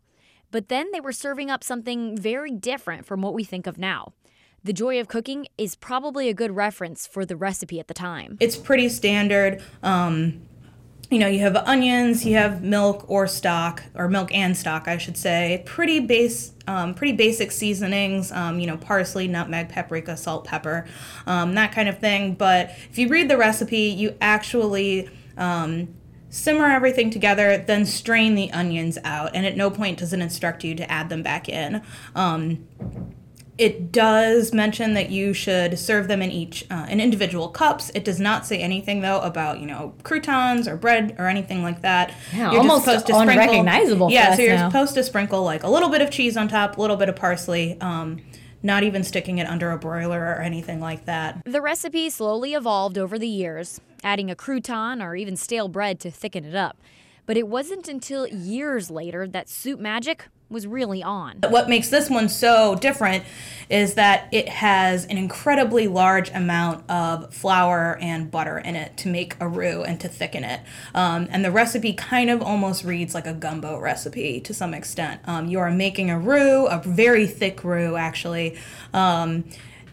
But 0.54 0.68
then 0.68 0.92
they 0.92 1.00
were 1.00 1.10
serving 1.10 1.50
up 1.50 1.64
something 1.64 2.16
very 2.16 2.52
different 2.52 3.06
from 3.06 3.22
what 3.22 3.34
we 3.34 3.42
think 3.42 3.66
of 3.66 3.76
now. 3.76 4.12
The 4.62 4.72
Joy 4.72 5.00
of 5.00 5.08
Cooking 5.08 5.48
is 5.58 5.74
probably 5.74 6.28
a 6.28 6.32
good 6.32 6.54
reference 6.54 7.08
for 7.08 7.26
the 7.26 7.34
recipe 7.34 7.80
at 7.80 7.88
the 7.88 7.92
time. 7.92 8.38
it's 8.38 8.56
pretty 8.56 8.88
standard. 8.88 9.60
Um, 9.82 10.42
you 11.10 11.18
know, 11.18 11.26
you 11.26 11.40
have 11.40 11.56
onions, 11.56 12.24
you 12.24 12.36
have 12.36 12.62
milk 12.62 13.04
or 13.08 13.26
stock, 13.26 13.82
or 13.96 14.08
milk 14.08 14.32
and 14.32 14.56
stock, 14.56 14.86
I 14.86 14.96
should 14.96 15.16
say. 15.16 15.64
Pretty 15.66 15.98
base, 15.98 16.52
um, 16.68 16.94
pretty 16.94 17.16
basic 17.16 17.50
seasonings. 17.50 18.30
Um, 18.30 18.60
you 18.60 18.68
know, 18.68 18.76
parsley, 18.76 19.26
nutmeg, 19.26 19.70
paprika, 19.70 20.16
salt, 20.16 20.44
pepper, 20.44 20.86
um, 21.26 21.56
that 21.56 21.72
kind 21.72 21.88
of 21.88 21.98
thing. 21.98 22.34
But 22.34 22.70
if 22.90 22.96
you 22.96 23.08
read 23.08 23.28
the 23.28 23.36
recipe, 23.36 23.88
you 23.88 24.16
actually 24.20 25.10
um, 25.36 25.88
simmer 26.34 26.68
everything 26.68 27.10
together, 27.10 27.56
then 27.58 27.86
strain 27.86 28.34
the 28.34 28.50
onions 28.52 28.98
out, 29.04 29.30
and 29.34 29.46
at 29.46 29.56
no 29.56 29.70
point 29.70 29.98
does 29.98 30.12
it 30.12 30.20
instruct 30.20 30.64
you 30.64 30.74
to 30.74 30.90
add 30.90 31.08
them 31.08 31.22
back 31.22 31.48
in. 31.48 31.80
Um, 32.14 32.66
it 33.56 33.92
does 33.92 34.52
mention 34.52 34.94
that 34.94 35.10
you 35.10 35.32
should 35.32 35.78
serve 35.78 36.08
them 36.08 36.20
in 36.20 36.32
each 36.32 36.66
uh, 36.72 36.86
in 36.88 37.00
individual 37.00 37.48
cups. 37.48 37.90
It 37.94 38.04
does 38.04 38.18
not 38.18 38.44
say 38.44 38.58
anything 38.58 39.00
though 39.00 39.20
about 39.20 39.60
you 39.60 39.66
know 39.66 39.94
croutons 40.02 40.66
or 40.66 40.76
bread 40.76 41.14
or 41.20 41.28
anything 41.28 41.62
like 41.62 41.82
that. 41.82 42.12
Yeah, 42.34 42.50
almost 42.50 42.88
unrecognizable. 43.08 44.10
Yeah, 44.10 44.30
for 44.30 44.36
so 44.36 44.42
you're 44.42 44.56
now. 44.56 44.68
supposed 44.68 44.94
to 44.94 45.04
sprinkle 45.04 45.44
like 45.44 45.62
a 45.62 45.70
little 45.70 45.88
bit 45.88 46.02
of 46.02 46.10
cheese 46.10 46.36
on 46.36 46.48
top, 46.48 46.76
a 46.76 46.80
little 46.80 46.96
bit 46.96 47.08
of 47.08 47.14
parsley. 47.14 47.80
Um, 47.80 48.20
not 48.64 48.82
even 48.82 49.04
sticking 49.04 49.38
it 49.38 49.46
under 49.46 49.70
a 49.70 49.78
broiler 49.78 50.20
or 50.20 50.40
anything 50.40 50.80
like 50.80 51.04
that. 51.04 51.42
The 51.44 51.60
recipe 51.60 52.08
slowly 52.08 52.54
evolved 52.54 52.96
over 52.96 53.18
the 53.18 53.28
years, 53.28 53.80
adding 54.02 54.30
a 54.30 54.34
crouton 54.34 55.04
or 55.04 55.14
even 55.14 55.36
stale 55.36 55.68
bread 55.68 56.00
to 56.00 56.10
thicken 56.10 56.44
it 56.44 56.54
up. 56.54 56.78
But 57.26 57.36
it 57.36 57.46
wasn't 57.46 57.88
until 57.88 58.26
years 58.26 58.90
later 58.90 59.28
that 59.28 59.48
soup 59.48 59.78
magic 59.78 60.28
was 60.54 60.66
really 60.66 61.02
on. 61.02 61.40
What 61.50 61.68
makes 61.68 61.90
this 61.90 62.08
one 62.08 62.30
so 62.30 62.76
different 62.76 63.24
is 63.68 63.94
that 63.94 64.28
it 64.30 64.48
has 64.48 65.04
an 65.06 65.18
incredibly 65.18 65.88
large 65.88 66.30
amount 66.30 66.88
of 66.90 67.32
flour 67.34 67.98
and 68.00 68.30
butter 68.30 68.58
in 68.58 68.76
it 68.76 68.96
to 68.98 69.08
make 69.08 69.36
a 69.40 69.48
roux 69.48 69.82
and 69.82 70.00
to 70.00 70.08
thicken 70.08 70.44
it. 70.44 70.60
Um, 70.94 71.28
and 71.30 71.44
the 71.44 71.50
recipe 71.50 71.92
kind 71.92 72.30
of 72.30 72.42
almost 72.42 72.84
reads 72.84 73.14
like 73.14 73.26
a 73.26 73.32
gumbo 73.32 73.78
recipe 73.78 74.40
to 74.40 74.54
some 74.54 74.74
extent. 74.74 75.20
Um, 75.24 75.48
you 75.48 75.58
are 75.58 75.70
making 75.70 76.10
a 76.10 76.18
roux, 76.18 76.66
a 76.66 76.80
very 76.84 77.26
thick 77.26 77.64
roux 77.64 77.96
actually. 77.96 78.56
Um, 78.92 79.44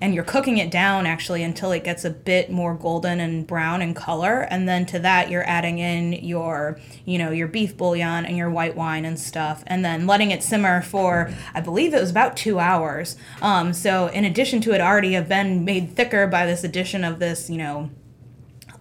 and 0.01 0.15
you're 0.15 0.24
cooking 0.24 0.58
it 0.58 0.72
down 0.72 1.05
actually 1.05 1.43
until 1.43 1.72
it 1.72 1.84
gets 1.84 2.03
a 2.03 2.10
bit 2.10 2.50
more 2.50 2.74
golden 2.74 3.20
and 3.20 3.46
brown 3.46 3.81
in 3.81 3.93
color. 3.93 4.41
And 4.50 4.67
then 4.67 4.86
to 4.88 5.00
that 5.00 5.29
you're 5.29 5.48
adding 5.48 5.77
in 5.77 6.13
your 6.13 6.79
you 7.05 7.20
know 7.20 7.31
your 7.31 7.48
beef 7.48 7.77
bouillon 7.77 8.25
and 8.25 8.36
your 8.36 8.50
white 8.50 8.75
wine 8.75 9.05
and 9.05 9.20
stuff. 9.20 9.63
And 9.67 9.86
then 9.86 10.08
letting 10.08 10.31
it 10.31 10.41
simmer 10.43 10.81
for 10.81 11.31
i 11.53 11.62
believe 11.62 11.93
it 11.93 12.01
was 12.01 12.10
about 12.10 12.36
two 12.36 12.60
hours. 12.60 13.15
Um, 13.41 13.74
so 13.74 14.08
in 14.08 14.25
addition 14.25 14.60
to 14.62 14.74
it 14.74 14.81
already 14.81 15.13
have 15.13 15.29
been 15.29 15.63
made 15.63 15.96
thicker 15.96 16.25
by 16.25 16.46
this 16.48 16.63
addition 16.63 17.03
of 17.03 17.20
this 17.20 17.50
you 17.50 17.58
know 17.58 17.91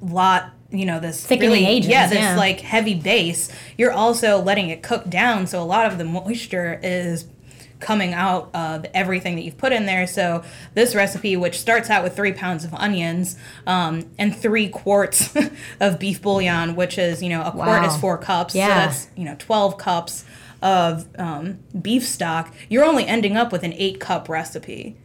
lot 0.00 0.54
you 0.70 0.86
know 0.86 0.98
this 0.98 1.26
Thickening 1.26 1.50
really 1.50 1.66
agents, 1.66 1.88
yeah 1.88 2.06
this 2.06 2.18
yeah. 2.18 2.36
like 2.36 2.60
heavy 2.60 2.94
base 2.94 3.50
you're 3.76 3.92
also 3.92 4.40
letting 4.40 4.70
it 4.70 4.82
cook 4.82 5.10
down. 5.10 5.46
So 5.46 5.62
a 5.62 5.64
lot 5.64 5.86
of 5.86 5.98
the 5.98 6.04
moisture 6.04 6.80
is 6.82 7.26
coming 7.80 8.12
out 8.14 8.50
of 8.54 8.84
everything 8.94 9.34
that 9.36 9.42
you've 9.42 9.58
put 9.58 9.72
in 9.72 9.86
there. 9.86 10.06
So 10.06 10.44
this 10.74 10.94
recipe, 10.94 11.36
which 11.36 11.58
starts 11.58 11.90
out 11.90 12.04
with 12.04 12.14
three 12.14 12.32
pounds 12.32 12.64
of 12.64 12.72
onions 12.74 13.36
um, 13.66 14.10
and 14.18 14.36
three 14.36 14.68
quarts 14.68 15.34
of 15.80 15.98
beef 15.98 16.20
bouillon, 16.22 16.76
which 16.76 16.98
is 16.98 17.22
you 17.22 17.28
know 17.30 17.42
a 17.42 17.50
quart 17.50 17.82
Wow. 17.82 17.88
is 17.88 17.96
four 17.96 18.18
cups, 18.18 18.54
Yeah. 18.54 18.66
so 18.68 18.74
that's 18.74 19.08
you 19.16 19.24
know 19.24 19.34
twelve 19.38 19.78
cups 19.78 20.24
of 20.62 21.06
um, 21.18 21.58
beef 21.80 22.06
stock. 22.06 22.52
You're 22.68 22.84
only 22.84 23.06
ending 23.06 23.36
up 23.36 23.50
with 23.50 23.62
an 23.62 23.72
eight 23.74 23.98
cup 23.98 24.28
recipe. 24.28 24.96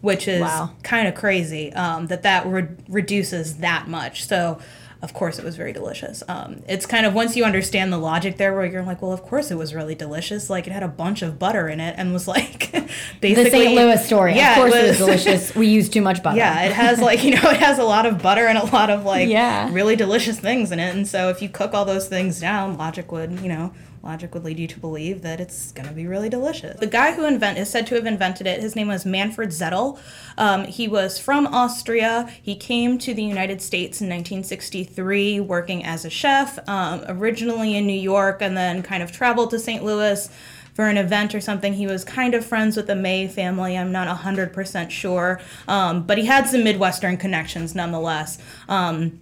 Which 0.00 0.26
is 0.26 0.40
Wow. 0.40 0.70
kind 0.82 1.06
of 1.06 1.14
crazy 1.14 1.72
um, 1.74 2.08
that 2.08 2.24
that 2.24 2.44
re- 2.44 2.66
reduces 2.88 3.58
that 3.58 3.86
much. 3.86 4.24
So, 4.26 4.58
of 5.02 5.12
course, 5.14 5.38
it 5.38 5.44
was 5.44 5.56
very 5.56 5.72
delicious. 5.72 6.22
Um, 6.28 6.62
it's 6.68 6.86
kind 6.86 7.04
of 7.04 7.12
once 7.12 7.36
you 7.36 7.44
understand 7.44 7.92
the 7.92 7.98
logic 7.98 8.36
there, 8.36 8.54
where 8.54 8.64
you're 8.64 8.84
like, 8.84 9.02
well, 9.02 9.12
of 9.12 9.22
course 9.22 9.50
it 9.50 9.56
was 9.56 9.74
really 9.74 9.94
delicious. 9.96 10.48
Like 10.48 10.66
it 10.68 10.72
had 10.72 10.84
a 10.84 10.88
bunch 10.88 11.22
of 11.22 11.38
butter 11.40 11.68
in 11.68 11.80
it 11.80 11.96
and 11.98 12.12
was 12.12 12.28
like 12.28 12.70
basically 13.20 13.44
the 13.44 13.50
St. 13.50 13.74
Louis 13.74 14.06
story. 14.06 14.34
Yeah, 14.36 14.50
of 14.52 14.56
course, 14.56 14.74
it 14.74 14.82
was, 14.82 14.88
was- 14.90 14.98
delicious. 14.98 15.54
We 15.56 15.66
used 15.66 15.92
too 15.92 16.02
much 16.02 16.22
butter. 16.22 16.36
Yeah, 16.38 16.62
it 16.64 16.72
has 16.72 17.00
like 17.00 17.24
you 17.24 17.32
know 17.32 17.50
it 17.50 17.56
has 17.58 17.78
a 17.78 17.84
lot 17.84 18.06
of 18.06 18.22
butter 18.22 18.46
and 18.46 18.56
a 18.56 18.64
lot 18.66 18.90
of 18.90 19.04
like 19.04 19.28
Yeah. 19.28 19.68
really 19.72 19.96
delicious 19.96 20.38
things 20.38 20.70
in 20.72 20.78
it, 20.78 20.94
and 20.94 21.06
so 21.06 21.28
if 21.30 21.42
you 21.42 21.48
cook 21.48 21.74
all 21.74 21.84
those 21.84 22.08
things 22.08 22.38
down, 22.40 22.76
logic 22.78 23.10
would 23.12 23.40
you 23.40 23.48
know 23.48 23.72
logic 24.02 24.34
would 24.34 24.44
lead 24.44 24.58
you 24.58 24.66
to 24.66 24.80
believe 24.80 25.22
that 25.22 25.40
it's 25.40 25.72
going 25.72 25.88
to 25.88 25.94
be 25.94 26.06
really 26.06 26.28
delicious. 26.28 26.78
The 26.80 26.86
guy 26.86 27.12
who 27.12 27.24
invent 27.24 27.58
is 27.58 27.70
said 27.70 27.86
to 27.88 27.94
have 27.94 28.06
invented 28.06 28.46
it. 28.46 28.60
His 28.60 28.74
name 28.74 28.88
was 28.88 29.06
Manfred 29.06 29.50
Zettel. 29.50 29.98
Um, 30.36 30.64
he 30.64 30.88
was 30.88 31.18
from 31.18 31.46
Austria. 31.46 32.28
He 32.42 32.56
came 32.56 32.98
to 32.98 33.14
the 33.14 33.22
United 33.22 33.62
States 33.62 34.00
in 34.00 34.08
1963, 34.08 35.40
working 35.40 35.84
as 35.84 36.04
a 36.04 36.10
chef, 36.10 36.58
um, 36.68 37.04
originally 37.08 37.76
in 37.76 37.86
New 37.86 37.92
York, 37.92 38.42
and 38.42 38.56
then 38.56 38.82
kind 38.82 39.02
of 39.02 39.12
traveled 39.12 39.50
to 39.50 39.58
St. 39.58 39.84
Louis 39.84 40.28
for 40.74 40.86
an 40.86 40.96
event 40.96 41.34
or 41.34 41.40
something. 41.40 41.74
He 41.74 41.86
was 41.86 42.04
kind 42.04 42.34
of 42.34 42.44
friends 42.44 42.76
with 42.76 42.86
the 42.86 42.96
May 42.96 43.28
family. 43.28 43.76
I'm 43.76 43.92
not 43.92 44.08
100% 44.08 44.90
sure. 44.90 45.40
Um, 45.68 46.02
but 46.04 46.18
he 46.18 46.26
had 46.26 46.48
some 46.48 46.64
Midwestern 46.64 47.16
connections 47.16 47.74
nonetheless. 47.74 48.38
Um, 48.68 49.20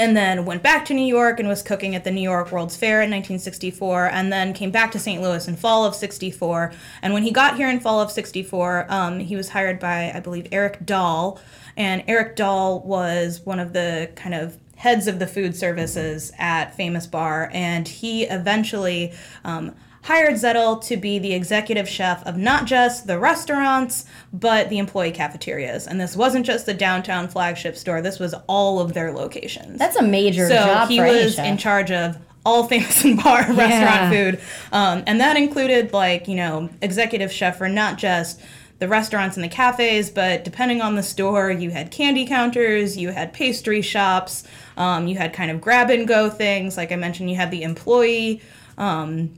and 0.00 0.16
then 0.16 0.46
went 0.46 0.62
back 0.62 0.86
to 0.86 0.94
New 0.94 1.04
York 1.04 1.38
and 1.38 1.46
was 1.46 1.62
cooking 1.62 1.94
at 1.94 2.04
the 2.04 2.10
New 2.10 2.22
York 2.22 2.50
World's 2.50 2.74
Fair 2.74 3.02
in 3.02 3.10
1964, 3.10 4.06
and 4.06 4.32
then 4.32 4.54
came 4.54 4.70
back 4.70 4.90
to 4.92 4.98
St. 4.98 5.20
Louis 5.20 5.46
in 5.46 5.56
fall 5.56 5.84
of 5.84 5.94
64. 5.94 6.72
And 7.02 7.12
when 7.12 7.22
he 7.22 7.30
got 7.30 7.58
here 7.58 7.68
in 7.68 7.80
fall 7.80 8.00
of 8.00 8.10
64, 8.10 8.86
um, 8.88 9.18
he 9.20 9.36
was 9.36 9.50
hired 9.50 9.78
by, 9.78 10.10
I 10.14 10.20
believe, 10.20 10.48
Eric 10.50 10.86
Dahl. 10.86 11.38
And 11.76 12.02
Eric 12.08 12.34
Dahl 12.34 12.80
was 12.80 13.42
one 13.44 13.60
of 13.60 13.74
the 13.74 14.10
kind 14.16 14.34
of 14.34 14.56
heads 14.76 15.06
of 15.06 15.18
the 15.18 15.26
food 15.26 15.54
services 15.54 16.32
at 16.38 16.74
Famous-Barr, 16.74 17.50
and 17.52 17.86
he 17.86 18.24
eventually 18.24 19.12
um, 19.44 19.74
hired 20.02 20.34
Zettel 20.34 20.82
to 20.86 20.96
be 20.96 21.18
the 21.18 21.32
executive 21.32 21.88
chef 21.88 22.26
of 22.26 22.36
not 22.36 22.64
just 22.64 23.06
the 23.06 23.18
restaurants, 23.18 24.06
but 24.32 24.68
the 24.70 24.78
employee 24.78 25.12
cafeterias. 25.12 25.86
And 25.86 26.00
this 26.00 26.16
wasn't 26.16 26.46
just 26.46 26.66
the 26.66 26.74
downtown 26.74 27.28
flagship 27.28 27.76
store, 27.76 28.00
this 28.00 28.18
was 28.18 28.34
all 28.46 28.80
of 28.80 28.94
their 28.94 29.12
locations. 29.12 29.78
That's 29.78 29.96
a 29.96 30.02
major 30.02 30.48
so 30.48 30.54
job 30.54 30.88
he 30.88 30.98
for 30.98 31.04
any 31.04 31.24
was 31.24 31.38
in 31.38 31.58
charge 31.58 31.90
of 31.90 32.18
all 32.44 32.64
famous 32.68 33.04
and 33.04 33.22
bar 33.22 33.40
restaurant 33.52 34.12
food. 34.12 34.40
Um, 34.72 35.02
and 35.06 35.20
that 35.20 35.36
included, 35.36 35.92
like, 35.92 36.28
you 36.28 36.36
know, 36.36 36.70
executive 36.80 37.30
chef 37.30 37.58
for 37.58 37.68
not 37.68 37.98
just 37.98 38.40
the 38.78 38.88
restaurants 38.88 39.36
and 39.36 39.44
the 39.44 39.48
cafes, 39.48 40.08
but 40.08 40.42
depending 40.42 40.80
on 40.80 40.94
the 40.94 41.02
store, 41.02 41.50
you 41.50 41.70
had 41.70 41.90
candy 41.90 42.26
counters, 42.26 42.96
you 42.96 43.10
had 43.10 43.34
pastry 43.34 43.82
shops, 43.82 44.44
um, 44.78 45.06
you 45.06 45.18
had 45.18 45.34
kind 45.34 45.50
of 45.50 45.60
grab 45.60 45.90
and 45.90 46.08
go 46.08 46.30
things. 46.30 46.78
Like 46.78 46.90
I 46.90 46.96
mentioned, 46.96 47.28
you 47.28 47.36
had 47.36 47.50
the 47.50 47.62
employee 47.62 48.40
um, 48.78 49.34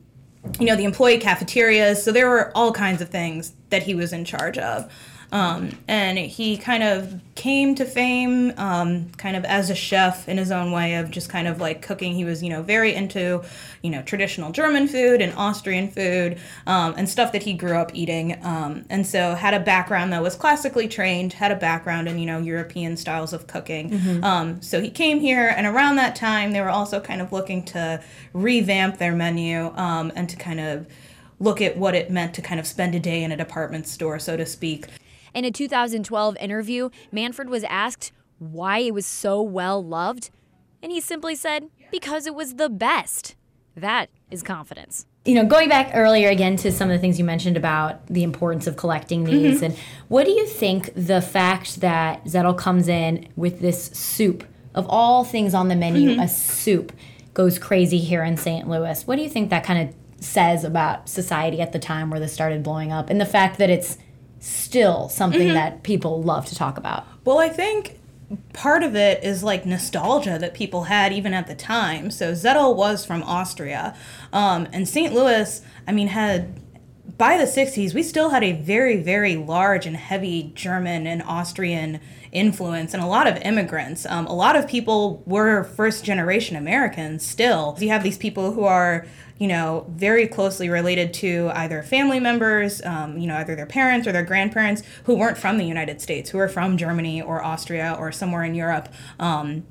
you 0.59 0.67
know, 0.67 0.77
the 0.77 0.85
employee 0.85 1.19
cafeterias. 1.19 2.03
So 2.03 2.13
there 2.13 2.29
were 2.29 2.51
all 2.57 2.73
kinds 2.73 3.01
of 3.01 3.09
things 3.09 3.53
that 3.71 3.83
he 3.85 3.95
was 3.95 4.13
in 4.13 4.25
charge 4.25 4.59
of. 4.59 4.93
Um, 5.33 5.71
and 5.89 6.19
he 6.19 6.59
kind 6.59 6.83
of 6.83 7.21
came 7.35 7.75
to 7.77 7.87
fame 7.87 8.53
um, 8.59 9.09
kind 9.17 9.35
of 9.35 9.47
as 9.47 9.71
a 9.71 9.75
chef 9.75 10.29
in 10.29 10.37
his 10.37 10.51
own 10.51 10.73
way 10.73 10.97
of 10.97 11.11
just 11.11 11.31
kind 11.31 11.49
of 11.49 11.59
like 11.59 11.81
cooking. 11.81 12.15
He 12.15 12.27
was, 12.27 12.43
you 12.43 12.51
know, 12.51 12.63
very 12.63 12.95
into, 12.95 13.43
you 13.83 13.89
know, 13.89 14.03
traditional 14.03 14.53
German 14.53 14.87
food 14.87 15.23
and 15.23 15.33
Austrian 15.35 15.89
food 15.89 16.39
um, 16.67 16.95
and 16.99 17.09
stuff 17.09 17.33
that 17.33 17.43
he 17.45 17.55
grew 17.55 17.79
up 17.79 17.93
eating. 17.95 18.39
Um, 18.45 18.85
and 18.91 19.07
so 19.07 19.35
had 19.35 19.55
a 19.55 19.61
background 19.61 20.13
that 20.13 20.23
was 20.23 20.37
classically 20.37 20.87
trained, 20.87 21.33
had 21.33 21.51
a 21.51 21.57
background 21.57 22.09
in, 22.09 22.19
you 22.19 22.27
know, 22.27 22.39
European 22.39 22.99
styles 22.99 23.33
of 23.33 23.47
cooking. 23.47 23.91
Um, 24.23 24.61
so 24.61 24.83
he 24.83 24.91
came 24.91 25.19
here, 25.21 25.49
and 25.57 25.67
around 25.67 25.97
that 25.97 26.15
time, 26.15 26.53
they 26.53 26.61
were 26.61 26.69
also 26.69 27.01
kind 27.01 27.23
of 27.23 27.33
looking 27.33 27.65
to 27.65 28.03
revamp 28.35 28.99
their 28.99 29.15
menu 29.15 29.73
um, 29.77 30.13
and 30.15 30.29
to 30.29 30.37
kind 30.37 30.61
of 30.61 30.87
look 31.41 31.63
at 31.63 31.77
what 31.77 31.95
it 31.95 32.11
meant 32.11 32.35
to 32.35 32.43
kind 32.43 32.61
of 32.61 32.67
spend 32.67 32.95
a 32.95 33.01
day 33.01 33.25
in 33.25 33.33
a 33.33 33.37
department 33.37 33.87
store, 33.87 34.19
so 34.19 34.37
to 34.37 34.45
speak. 34.45 34.87
In 35.35 35.45
a 35.45 35.51
2012 35.51 36.37
interview, 36.37 36.91
Manfred 37.11 37.49
was 37.49 37.65
asked 37.65 38.13
why 38.39 38.79
it 38.79 38.93
was 38.93 39.07
so 39.07 39.41
well 39.41 39.83
loved, 39.83 40.31
and 40.83 40.93
he 40.93 41.01
simply 41.01 41.35
said, 41.35 41.71
because 41.91 42.27
it 42.27 42.35
was 42.35 42.55
the 42.57 42.69
best. 42.69 43.35
That 43.75 44.11
is 44.31 44.43
confidence. 44.43 45.07
you 45.25 45.35
know, 45.35 45.47
going 45.47 45.69
back 45.69 45.93
earlier 45.95 46.29
again 46.29 46.57
to 46.57 46.73
some 46.73 46.91
of 46.91 46.95
the 46.95 46.99
things 46.99 47.19
you 47.19 47.25
mentioned 47.25 47.57
about 47.57 48.05
the 48.09 48.25
importance 48.25 48.67
of 48.67 48.77
collecting 48.77 49.25
these, 49.25 49.57
mm-hmm. 49.57 49.67
and 49.67 49.79
what 50.09 50.25
do 50.27 50.33
you 50.33 50.47
think 50.47 50.93
the 50.95 51.23
fact 51.23 51.81
that 51.81 52.25
Zettel 52.25 52.59
comes 52.59 52.89
in 52.89 53.29
with 53.37 53.61
this 53.61 53.85
soup 53.87 54.45
of 54.75 54.87
all 54.89 55.25
things 55.25 55.55
on 55.55 55.69
the 55.69 55.77
menu, 55.77 56.11
mm-hmm. 56.11 56.21
a 56.21 56.29
soup 56.29 56.93
goes 57.35 57.59
crazy 57.59 57.99
here 57.99 58.25
in 58.25 58.37
St. 58.37 58.69
Louis? 58.69 59.07
What 59.07 59.17
do 59.17 59.23
you 59.23 59.31
think 59.31 59.49
that 59.51 59.65
kind 59.65 59.89
of 59.89 59.95
says 60.23 60.65
about 60.65 61.09
society 61.09 61.61
at 61.61 61.73
the 61.73 61.79
time 61.79 62.11
where 62.11 62.21
this 62.21 62.33
started 62.33 62.63
blowing 62.63 62.93
up, 62.93 63.09
and 63.09 63.21
the 63.21 63.27
fact 63.27 63.59
that 63.59 63.71
it's 63.71 63.97
still 64.43 65.09
something 65.09 65.55
that 65.55 65.83
people 65.83 66.23
love 66.23 66.47
to 66.47 66.55
talk 66.55 66.77
about? 66.77 67.07
Well, 67.25 67.39
I 67.39 67.49
think 67.49 67.99
part 68.53 68.83
of 68.83 68.97
it 68.97 69.23
is 69.23 69.43
like 69.43 69.65
nostalgia 69.65 70.39
that 70.39 70.55
people 70.55 70.85
had 70.85 71.13
even 71.13 71.33
at 71.33 71.47
the 71.47 71.55
time. 71.55 72.11
So 72.11 72.33
Zettel 72.33 72.75
was 72.75 73.05
from 73.05 73.23
Austria, 73.23 73.95
um, 74.33 74.69
and 74.73 74.89
St. 74.89 75.15
Louis, 75.15 75.63
I 75.87 75.93
mean, 75.93 76.09
had 76.09 76.61
by 77.19 77.37
the 77.37 77.45
60s, 77.45 77.95
we 77.95 78.03
still 78.03 78.31
had 78.31 78.43
a 78.43 78.53
very, 78.53 78.97
very 78.97 79.37
large 79.37 79.87
and 79.87 79.97
heavy 79.97 80.51
German 80.55 81.07
and 81.07 81.23
Austrian 81.23 82.01
influence 82.33 82.95
and 82.95 83.03
a 83.03 83.07
lot 83.07 83.27
of 83.27 83.37
immigrants. 83.43 84.07
Um, 84.07 84.27
a 84.27 84.35
lot 84.35 84.57
of 84.57 84.67
people 84.67 85.23
were 85.27 85.65
first 85.65 86.05
generation 86.05 86.57
Americans 86.57 87.25
still. 87.25 87.77
You 87.79 87.89
have 87.91 88.03
these 88.03 88.19
people 88.19 88.53
who 88.53 88.65
are, 88.65 89.07
you 89.39 89.47
know, 89.47 89.87
very 89.91 90.27
closely 90.27 90.69
related 90.69 91.13
to 91.15 91.51
either 91.55 91.83
family 91.83 92.19
members, 92.19 92.83
um, 92.83 93.19
you 93.19 93.27
know, 93.27 93.37
either 93.37 93.55
their 93.55 93.67
parents 93.67 94.09
or 94.09 94.13
their 94.13 94.25
grandparents 94.25 94.83
who 95.05 95.15
weren't 95.15 95.39
from 95.39 95.59
the 95.59 95.65
United 95.65 96.01
States, 96.01 96.31
who 96.31 96.39
are 96.39 96.49
from 96.49 96.77
Germany 96.77 97.21
or 97.21 97.45
Austria 97.45 97.95
or 97.99 98.11
somewhere 98.11 98.45
in 98.45 98.55
Europe. 98.55 98.89
Um, 99.21 99.65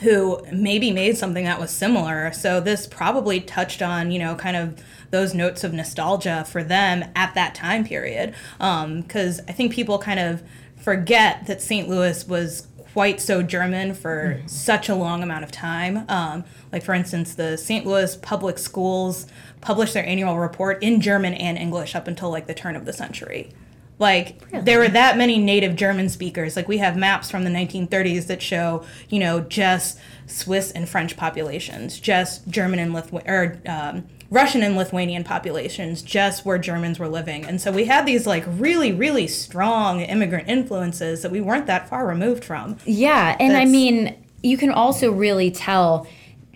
who 0.00 0.42
maybe 0.50 0.90
made 0.90 1.18
something 1.18 1.44
that 1.44 1.60
was 1.60 1.70
similar. 1.70 2.32
So 2.32 2.60
this 2.60 2.86
probably 2.86 3.40
touched 3.40 3.82
on, 3.82 4.10
you 4.10 4.18
know, 4.18 4.34
kind 4.34 4.56
of 4.56 4.82
those 5.10 5.34
notes 5.34 5.62
of 5.64 5.74
nostalgia 5.74 6.46
for 6.48 6.64
them 6.64 7.04
at 7.14 7.34
that 7.34 7.54
time 7.54 7.84
period. 7.84 8.34
Because 8.58 9.38
um, 9.40 9.44
I 9.48 9.52
think 9.52 9.72
people 9.72 9.98
kind 9.98 10.18
of 10.18 10.42
forget 10.82 11.46
that 11.46 11.62
St. 11.62 11.88
Louis 11.88 12.26
was 12.26 12.66
quite 12.92 13.20
so 13.20 13.42
German 13.42 13.94
for 13.94 14.36
mm-hmm. 14.36 14.46
such 14.46 14.88
a 14.88 14.94
long 14.94 15.22
amount 15.22 15.44
of 15.44 15.50
time. 15.50 16.04
Um, 16.08 16.44
like, 16.70 16.82
for 16.82 16.92
instance, 16.92 17.34
the 17.34 17.56
St. 17.56 17.86
Louis 17.86 18.16
public 18.16 18.58
schools 18.58 19.26
published 19.60 19.94
their 19.94 20.04
annual 20.04 20.38
report 20.38 20.82
in 20.82 21.00
German 21.00 21.34
and 21.34 21.56
English 21.56 21.94
up 21.94 22.06
until 22.06 22.30
like 22.30 22.46
the 22.46 22.54
turn 22.54 22.76
of 22.76 22.84
the 22.84 22.92
century. 22.92 23.50
Like 23.98 24.42
really? 24.50 24.64
there 24.64 24.78
were 24.80 24.88
that 24.88 25.16
many 25.16 25.38
native 25.38 25.76
German 25.76 26.08
speakers. 26.08 26.56
Like 26.56 26.68
we 26.68 26.78
have 26.78 26.96
maps 26.96 27.30
from 27.30 27.44
the 27.44 27.50
1930s 27.50 28.26
that 28.26 28.42
show, 28.42 28.84
you 29.08 29.20
know, 29.20 29.40
just 29.40 29.98
Swiss 30.26 30.72
and 30.72 30.88
French 30.88 31.16
populations, 31.16 32.00
just 32.00 32.48
German 32.48 32.78
and 32.78 32.92
Lithuanian 32.92 33.30
or 33.32 33.60
um, 33.66 34.04
Russian 34.32 34.62
and 34.62 34.76
Lithuanian 34.78 35.24
populations, 35.24 36.00
just 36.00 36.46
where 36.46 36.56
Germans 36.56 36.98
were 36.98 37.08
living. 37.08 37.44
And 37.44 37.60
so 37.60 37.70
we 37.70 37.84
had 37.84 38.06
these 38.06 38.26
like 38.26 38.44
really, 38.46 38.90
really 38.90 39.26
strong 39.26 40.00
immigrant 40.00 40.48
influences 40.48 41.20
that 41.20 41.30
we 41.30 41.42
weren't 41.42 41.66
that 41.66 41.86
far 41.86 42.06
removed 42.06 42.42
from. 42.42 42.78
Yeah, 42.86 43.36
and 43.38 43.52
That's, 43.52 43.68
I 43.68 43.70
mean, 43.70 44.16
you 44.42 44.56
can 44.56 44.70
also 44.70 45.12
really 45.12 45.50
tell 45.50 46.06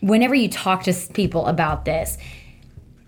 whenever 0.00 0.34
you 0.34 0.48
talk 0.48 0.84
to 0.84 0.94
people 1.12 1.46
about 1.46 1.84
this 1.84 2.16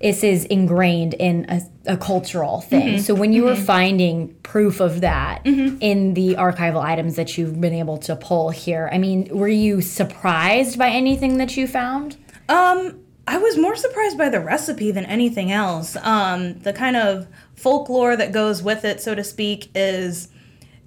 this 0.01 0.23
is 0.23 0.45
ingrained 0.45 1.15
in 1.15 1.45
a, 1.49 1.61
a 1.95 1.97
cultural 1.97 2.61
thing. 2.61 2.89
Mm-hmm. 2.89 3.03
So 3.03 3.17
when 3.17 3.33
you 3.33 3.43
mm-hmm. 3.43 3.59
were 3.59 3.67
finding 3.67 4.33
proof 4.45 4.79
of 4.79 5.01
that 5.01 5.45
mm-hmm. 5.45 5.79
in 5.81 6.15
the 6.15 6.37
archival 6.37 6.81
items 6.81 7.17
that 7.17 7.37
you've 7.37 7.61
been 7.61 7.75
able 7.75 7.99
to 7.99 8.15
pull 8.15 8.51
here, 8.51 8.89
I 8.93 8.99
mean, 8.99 9.27
were 9.37 9.49
you 9.49 9.81
surprised 9.81 10.79
by 10.79 10.91
anything 10.91 11.39
that 11.39 11.57
you 11.57 11.67
found? 11.67 12.17
Um, 12.49 13.01
I 13.29 13.39
was 13.39 13.59
more 13.59 13.77
surprised 13.77 14.17
by 14.17 14.29
the 14.29 14.41
recipe 14.41 14.91
than 14.91 15.05
anything 15.05 15.53
else. 15.53 15.97
Um, 15.97 16.59
the 16.61 16.73
kind 16.73 16.97
of 16.97 17.27
folklore 17.55 18.17
that 18.17 18.33
goes 18.33 18.63
with 18.63 18.85
it, 18.85 19.01
so 19.03 19.15
to 19.15 19.23
speak, 19.23 19.71
is 19.75 20.29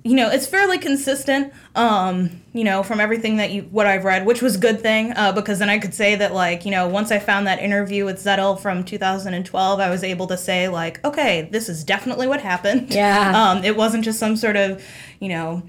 you 0.03 0.15
know 0.15 0.29
it's 0.31 0.47
fairly 0.47 0.79
consistent 0.79 1.53
um 1.75 2.41
you 2.53 2.63
know 2.63 2.81
from 2.81 2.99
everything 2.99 3.37
that 3.37 3.51
you 3.51 3.61
what 3.63 3.85
i've 3.85 4.03
read 4.03 4.25
which 4.25 4.41
was 4.41 4.55
a 4.55 4.57
good 4.57 4.81
thing 4.81 5.13
uh, 5.15 5.31
because 5.31 5.59
then 5.59 5.69
i 5.69 5.77
could 5.77 5.93
say 5.93 6.15
that 6.15 6.33
like 6.33 6.65
you 6.65 6.71
know 6.71 6.87
once 6.87 7.11
i 7.11 7.19
found 7.19 7.45
that 7.45 7.59
interview 7.59 8.03
with 8.03 8.17
zettel 8.17 8.59
from 8.59 8.83
2012 8.83 9.79
i 9.79 9.89
was 9.89 10.03
able 10.03 10.25
to 10.25 10.35
say 10.35 10.67
like 10.67 11.03
okay 11.05 11.47
this 11.51 11.69
is 11.69 11.83
definitely 11.83 12.27
what 12.27 12.41
happened 12.41 12.91
yeah 12.91 13.31
um 13.51 13.63
it 13.63 13.75
wasn't 13.75 14.03
just 14.03 14.17
some 14.17 14.35
sort 14.35 14.55
of 14.55 14.83
you 15.19 15.29
know 15.29 15.61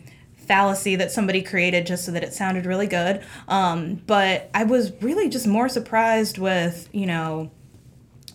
fallacy 0.46 0.96
that 0.96 1.10
somebody 1.10 1.42
created 1.42 1.86
just 1.86 2.04
so 2.04 2.12
that 2.12 2.22
it 2.22 2.32
sounded 2.32 2.66
really 2.66 2.86
good 2.86 3.22
um 3.48 3.94
but 4.06 4.50
i 4.54 4.64
was 4.64 4.92
really 5.00 5.28
just 5.28 5.46
more 5.46 5.68
surprised 5.68 6.38
with 6.38 6.88
you 6.92 7.06
know 7.06 7.50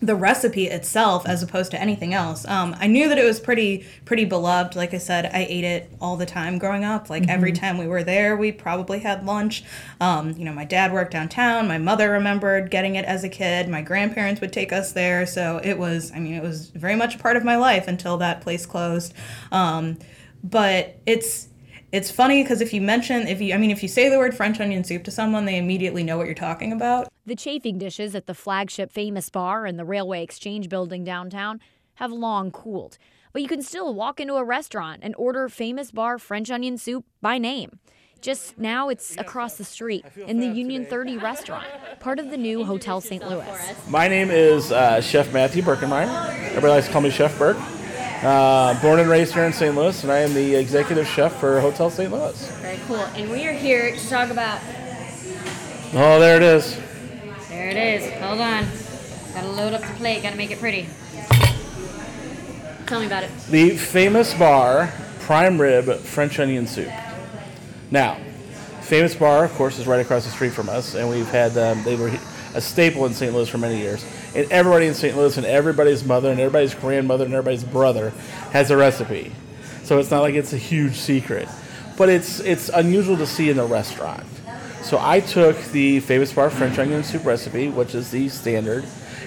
the 0.00 0.14
recipe 0.14 0.66
itself 0.66 1.26
as 1.26 1.42
opposed 1.42 1.72
to 1.72 1.80
anything 1.80 2.14
else. 2.14 2.46
Um, 2.46 2.76
I 2.78 2.86
knew 2.86 3.08
that 3.08 3.18
it 3.18 3.24
was 3.24 3.40
pretty 3.40 3.84
pretty 4.04 4.24
beloved. 4.24 4.76
Like 4.76 4.94
I 4.94 4.98
said, 4.98 5.26
I 5.26 5.44
ate 5.48 5.64
it 5.64 5.90
all 6.00 6.16
the 6.16 6.26
time 6.26 6.58
growing 6.58 6.84
up. 6.84 7.10
Like 7.10 7.24
mm-hmm. 7.24 7.30
every 7.30 7.52
time 7.52 7.78
we 7.78 7.86
were 7.86 8.04
there, 8.04 8.36
we 8.36 8.52
probably 8.52 9.00
had 9.00 9.26
lunch. 9.26 9.64
Um, 10.00 10.30
you 10.32 10.44
know, 10.44 10.52
my 10.52 10.64
dad 10.64 10.92
worked 10.92 11.12
downtown. 11.12 11.66
My 11.66 11.78
mother 11.78 12.10
remembered 12.10 12.70
getting 12.70 12.94
it 12.94 13.04
as 13.04 13.24
a 13.24 13.28
kid. 13.28 13.68
My 13.68 13.82
grandparents 13.82 14.40
would 14.40 14.52
take 14.52 14.72
us 14.72 14.92
there. 14.92 15.26
So 15.26 15.60
it 15.62 15.78
was, 15.78 16.12
I 16.12 16.20
mean, 16.20 16.34
it 16.34 16.42
was 16.42 16.70
very 16.70 16.94
much 16.94 17.16
a 17.16 17.18
part 17.18 17.36
of 17.36 17.44
my 17.44 17.56
life 17.56 17.88
until 17.88 18.18
that 18.18 18.40
place 18.40 18.66
closed. 18.66 19.14
Um, 19.50 19.98
but 20.44 20.96
it's 21.06 21.47
it's 21.90 22.10
funny 22.10 22.42
because 22.42 22.60
if 22.60 22.72
you 22.72 22.80
mention 22.80 23.26
if 23.26 23.40
you 23.40 23.54
i 23.54 23.56
mean 23.56 23.70
if 23.70 23.82
you 23.82 23.88
say 23.88 24.08
the 24.08 24.18
word 24.18 24.34
french 24.34 24.60
onion 24.60 24.84
soup 24.84 25.02
to 25.04 25.10
someone 25.10 25.44
they 25.44 25.56
immediately 25.56 26.04
know 26.04 26.16
what 26.18 26.26
you're 26.26 26.34
talking 26.34 26.72
about 26.72 27.08
the 27.26 27.34
chafing 27.34 27.78
dishes 27.78 28.14
at 28.14 28.26
the 28.26 28.34
flagship 28.34 28.90
Famous-Barr 28.90 29.66
in 29.66 29.76
the 29.76 29.84
railway 29.84 30.22
exchange 30.22 30.68
building 30.68 31.04
downtown 31.04 31.60
have 31.94 32.12
long 32.12 32.50
cooled 32.50 32.98
but 33.32 33.42
you 33.42 33.48
can 33.48 33.62
still 33.62 33.94
walk 33.94 34.20
into 34.20 34.34
a 34.34 34.44
restaurant 34.44 35.00
and 35.02 35.14
order 35.16 35.48
Famous-Barr 35.48 36.18
french 36.18 36.50
onion 36.50 36.76
soup 36.76 37.04
by 37.22 37.38
name 37.38 37.78
just 38.20 38.58
now 38.58 38.88
it's 38.88 39.16
across 39.16 39.54
the 39.56 39.64
street 39.64 40.04
in 40.26 40.40
the 40.40 40.48
Union 40.48 40.84
30 40.84 41.18
restaurant, 41.18 41.68
part 42.00 42.18
of 42.18 42.30
the 42.30 42.36
new 42.36 42.64
Hotel 42.64 43.00
St. 43.00 43.24
Louis. 43.28 43.46
My 43.88 44.08
name 44.08 44.32
is 44.32 44.72
uh, 44.72 45.00
Chef 45.00 45.32
Matthew 45.32 45.62
Birkenmeyer. 45.62 46.08
Everybody 46.48 46.72
likes 46.72 46.86
to 46.86 46.92
call 46.92 47.02
me 47.02 47.10
Chef 47.10 47.38
Burke. 47.38 47.56
Uh, 48.22 48.80
born 48.82 48.98
and 48.98 49.08
raised 49.08 49.32
here 49.32 49.44
in 49.44 49.52
St. 49.52 49.76
Louis, 49.76 50.02
and 50.02 50.10
I 50.10 50.18
am 50.18 50.34
the 50.34 50.56
executive 50.56 51.06
chef 51.06 51.38
for 51.38 51.60
Hotel 51.60 51.88
St. 51.88 52.10
Louis. 52.10 52.50
Very 52.60 52.78
cool. 52.88 52.96
And 52.96 53.30
we 53.30 53.46
are 53.46 53.52
here 53.52 53.94
to 53.94 54.08
talk 54.08 54.30
about. 54.30 54.60
Oh, 55.94 56.18
there 56.18 56.36
it 56.36 56.42
is. 56.42 56.76
There 57.48 57.68
it 57.68 57.76
is. 57.76 58.10
Hold 58.20 58.40
on. 58.40 58.66
Gotta 59.34 59.48
load 59.48 59.72
up 59.72 59.82
the 59.82 59.94
plate. 59.94 60.22
Gotta 60.24 60.36
make 60.36 60.50
it 60.50 60.58
pretty. 60.58 60.88
Tell 62.86 62.98
me 62.98 63.06
about 63.06 63.22
it. 63.22 63.30
The 63.50 63.70
Famous-Barr 63.76 64.92
prime 65.20 65.60
rib 65.60 65.84
French 66.00 66.40
onion 66.40 66.66
soup. 66.66 66.90
Now, 67.92 68.18
Famous-Barr, 68.80 69.44
of 69.44 69.52
course, 69.52 69.78
is 69.78 69.86
right 69.86 70.00
across 70.00 70.24
the 70.24 70.30
street 70.30 70.54
from 70.54 70.68
us, 70.68 70.96
and 70.96 71.08
we've 71.08 71.28
had 71.28 71.52
them. 71.52 71.84
They 71.84 71.94
were 71.94 72.10
a 72.54 72.60
staple 72.60 73.06
in 73.06 73.14
St. 73.14 73.32
Louis 73.32 73.48
for 73.48 73.58
many 73.58 73.78
years. 73.78 74.04
And 74.34 74.50
everybody 74.50 74.86
in 74.86 74.94
St. 74.94 75.16
Louis 75.16 75.36
and 75.36 75.46
everybody's 75.46 76.04
mother 76.04 76.30
and 76.30 76.38
everybody's 76.38 76.74
grandmother 76.74 77.24
and 77.24 77.34
everybody's 77.34 77.64
brother 77.64 78.10
has 78.52 78.70
a 78.70 78.76
recipe. 78.76 79.32
So 79.84 79.98
it's 79.98 80.10
not 80.10 80.22
like 80.22 80.34
it's 80.34 80.52
a 80.52 80.58
huge 80.58 80.94
secret. 80.94 81.48
But 81.96 82.08
it's 82.08 82.40
it's 82.40 82.68
unusual 82.68 83.16
to 83.16 83.26
see 83.26 83.50
in 83.50 83.58
a 83.58 83.66
restaurant. 83.66 84.24
So 84.82 84.98
I 85.00 85.20
took 85.20 85.56
the 85.72 86.00
Famous-Barr 86.00 86.50
French 86.50 86.78
onion 86.78 87.02
soup 87.02 87.24
recipe, 87.26 87.68
which 87.68 87.94
is 87.94 88.10
the 88.10 88.28
standard, 88.28 88.86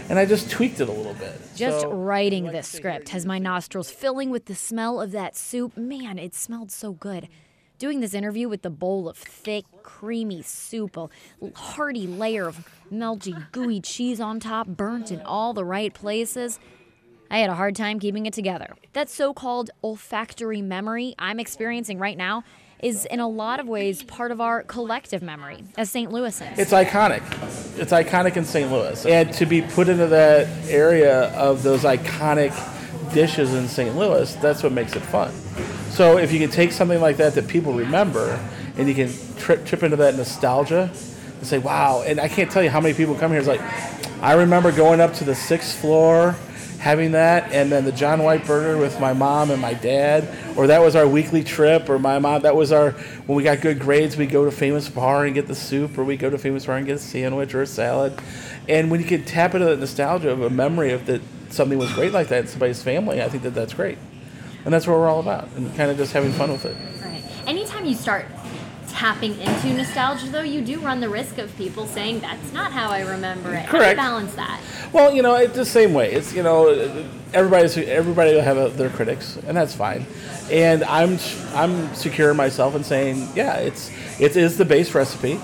and 0.10 0.18
I 0.18 0.26
just 0.26 0.50
tweaked 0.50 0.80
it 0.80 0.88
a 0.88 0.92
little 0.92 1.14
bit. 1.14 1.40
Just 1.56 1.82
so, 1.82 1.92
writing 1.92 2.46
this 2.46 2.68
script 2.68 3.10
has 3.10 3.26
my 3.26 3.38
nostrils 3.38 3.92
filling 3.92 4.30
with 4.30 4.46
the 4.46 4.56
smell 4.56 5.02
of 5.02 5.12
that 5.12 5.36
soup. 5.36 5.76
Man, 5.78 6.18
it 6.18 6.34
smelled 6.34 6.72
so 6.72 6.94
good. 6.94 7.28
Doing 7.82 8.00
this 8.00 8.14
interview 8.14 8.48
with 8.48 8.62
the 8.62 8.70
bowl 8.70 9.10
of 9.10 9.18
thick, 9.18 9.66
creamy 9.82 10.44
soup, 10.44 10.96
a 10.98 11.10
hearty 11.56 12.06
layer 12.06 12.48
of 12.48 12.70
melty, 12.94 13.52
gooey 13.52 13.82
cheese 13.82 14.22
on 14.22 14.40
top, 14.40 14.68
burnt 14.68 15.12
in 15.12 15.20
all 15.22 15.56
the 15.56 15.66
right 15.66 15.92
places, 15.92 16.60
I 17.32 17.40
had 17.40 17.50
a 17.50 17.56
hard 17.56 17.76
time 17.76 18.00
keeping 18.00 18.28
it 18.28 18.34
together. 18.34 18.76
That 18.94 19.10
so 19.10 19.34
called 19.34 19.72
olfactory 19.84 20.62
memory 20.62 21.16
I'm 21.18 21.40
experiencing 21.40 21.98
right 21.98 22.16
now 22.16 22.44
is 22.84 23.06
in 23.06 23.20
a 23.20 23.28
lot 23.28 23.60
of 23.60 23.68
ways 23.68 24.04
part 24.04 24.30
of 24.30 24.40
our 24.40 24.62
collective 24.62 25.24
memory 25.24 25.64
as 25.76 25.90
St. 25.90 26.12
Louisans. 26.12 26.60
It's 26.60 26.74
iconic. 26.74 27.24
It's 27.80 27.92
iconic 27.92 28.38
in 28.38 28.46
St. 28.46 28.72
Louis. 28.72 29.04
And 29.08 29.34
to 29.34 29.48
be 29.48 29.64
put 29.64 29.90
into 29.90 30.06
that 30.06 30.48
area 30.70 31.30
of 31.32 31.64
those 31.64 31.82
iconic 31.82 32.54
dishes 33.12 33.56
in 33.56 33.68
St. 33.68 33.96
Louis, 33.96 34.36
that's 34.36 34.62
what 34.62 34.72
makes 34.72 34.96
it 34.96 35.02
fun. 35.02 35.34
So 35.92 36.18
if 36.18 36.32
you 36.32 36.40
can 36.40 36.50
take 36.50 36.72
something 36.72 37.02
like 37.02 37.18
that 37.18 37.36
that 37.36 37.50
people 37.50 37.74
remember, 37.74 38.40
and 38.78 38.88
you 38.88 38.96
can 38.96 39.12
trip 39.38 39.66
trip 39.66 39.84
into 39.84 39.98
that 39.98 40.16
nostalgia, 40.16 40.90
and 41.38 41.46
say, 41.46 41.58
"Wow!" 41.58 42.04
And 42.08 42.18
I 42.20 42.30
can't 42.30 42.50
tell 42.50 42.64
you 42.64 42.70
how 42.70 42.80
many 42.80 42.94
people 42.94 43.14
come 43.16 43.32
here. 43.32 43.40
It's 43.40 43.48
like, 43.48 43.62
I 44.22 44.34
remember 44.34 44.72
going 44.72 45.02
up 45.02 45.14
to 45.16 45.26
the 45.26 45.36
sixth 45.36 45.78
floor, 45.80 46.36
having 46.80 47.12
that, 47.12 47.52
and 47.52 47.70
then 47.70 47.84
the 47.84 47.92
John 47.92 48.24
White 48.24 48.48
Burger 48.48 48.78
with 48.78 49.02
my 49.02 49.12
mom 49.12 49.52
and 49.52 49.62
my 49.62 49.74
dad, 49.74 50.30
or 50.56 50.66
that 50.68 50.80
was 50.80 50.96
our 50.96 51.06
weekly 51.06 51.44
trip, 51.44 51.90
or 51.90 52.00
my 52.00 52.20
mom. 52.20 52.44
That 52.44 52.56
was 52.56 52.72
our 52.72 52.92
when 53.28 53.36
we 53.36 53.44
got 53.44 53.60
good 53.60 53.78
grades, 53.78 54.16
we 54.16 54.28
go 54.28 54.46
to 54.46 54.52
Famous-Barr 54.52 55.26
and 55.26 55.36
get 55.36 55.48
the 55.48 55.56
soup, 55.56 55.98
or 55.98 56.06
we 56.06 56.16
go 56.16 56.30
to 56.30 56.38
Famous-Barr 56.38 56.78
and 56.78 56.86
get 56.86 56.96
a 56.96 57.00
sandwich 57.00 57.54
or 57.54 57.64
a 57.64 57.68
salad. 57.68 58.14
And 58.70 58.90
when 58.90 59.02
you 59.02 59.06
can 59.06 59.26
tap 59.26 59.56
into 59.56 59.66
that 59.66 59.80
nostalgia 59.80 60.32
of 60.32 60.42
a 60.42 60.50
memory 60.50 60.94
of 60.94 61.06
that 61.08 61.22
something 61.50 61.78
was 61.78 61.92
great 61.92 62.14
like 62.14 62.30
that 62.30 62.40
in 62.40 62.48
somebody's 62.48 62.82
family, 62.82 63.22
I 63.22 63.28
think 63.28 63.44
that 63.44 63.54
that's 63.54 63.74
great 63.74 63.98
and 64.66 64.74
that's 64.74 64.88
what 64.88 64.98
we're 64.98 65.10
all 65.10 65.20
about, 65.20 65.48
and 65.56 65.76
kind 65.76 65.92
of 65.92 65.98
just 65.98 66.14
having 66.14 66.32
fun 66.32 66.52
with 66.52 66.66
it. 66.66 66.76
Right. 67.04 67.24
Anytime 67.48 67.86
you 67.86 67.96
start 67.96 68.26
tapping 68.90 69.40
into 69.40 69.74
nostalgia, 69.74 70.28
though, 70.28 70.42
you 70.42 70.62
do 70.62 70.80
run 70.80 71.00
the 71.00 71.10
risk 71.10 71.38
of 71.38 71.56
people 71.58 71.88
saying 71.88 72.20
that's 72.20 72.54
not 72.54 72.72
how 72.72 72.90
I 72.90 73.02
remember 73.02 73.54
it. 73.54 73.68
Correct. 73.68 73.72
How 73.72 73.80
do 73.80 73.90
you 73.90 73.96
balance 73.96 74.36
that? 74.36 74.62
Well, 74.94 75.14
you 75.14 75.22
know, 75.22 75.36
it's 75.36 75.56
the 75.56 75.66
same 75.66 75.94
way. 75.94 76.12
It's 76.12 76.34
you 76.34 76.44
know, 76.44 76.70
everybody's 77.34 77.78
everybody 77.78 78.34
will 78.34 78.42
have 78.42 78.58
a, 78.58 78.70
their 78.70 78.90
critics, 78.90 79.38
and 79.48 79.56
that's 79.56 79.74
fine. 79.74 80.06
And 80.52 80.84
I'm 80.84 81.18
I'm 81.54 81.94
secure 81.96 82.32
in 82.32 82.38
myself 82.38 82.76
in 82.76 82.84
saying, 82.84 83.30
yeah, 83.36 83.56
it's 83.56 83.90
it 84.20 84.36
is 84.36 84.58
the 84.58 84.66
base 84.66 84.94
recipe. 84.94 85.40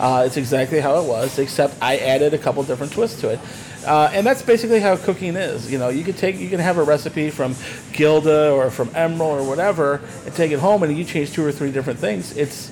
Uh, 0.00 0.24
it's 0.26 0.36
exactly 0.36 0.80
how 0.80 1.00
it 1.00 1.08
was, 1.08 1.38
except 1.38 1.76
I 1.82 1.96
added 1.96 2.34
a 2.34 2.38
couple 2.38 2.62
different 2.62 2.92
twists 2.92 3.20
to 3.22 3.30
it. 3.30 3.40
Uh, 3.86 4.10
and 4.12 4.26
that's 4.26 4.42
basically 4.42 4.80
how 4.80 4.96
cooking 4.96 5.36
is. 5.36 5.70
You 5.70 5.78
know, 5.78 5.88
you 5.88 6.04
can 6.04 6.14
take, 6.14 6.38
you 6.38 6.48
can 6.48 6.60
have 6.60 6.78
a 6.78 6.82
recipe 6.82 7.30
from 7.30 7.54
Gilda 7.92 8.50
or 8.50 8.70
from 8.70 8.88
Emeril 8.88 9.20
or 9.20 9.48
whatever, 9.48 10.00
and 10.24 10.34
take 10.34 10.52
it 10.52 10.58
home, 10.58 10.82
and 10.82 10.96
you 10.96 11.04
change 11.04 11.32
two 11.32 11.44
or 11.44 11.52
three 11.52 11.70
different 11.70 11.98
things. 11.98 12.36
It's 12.36 12.70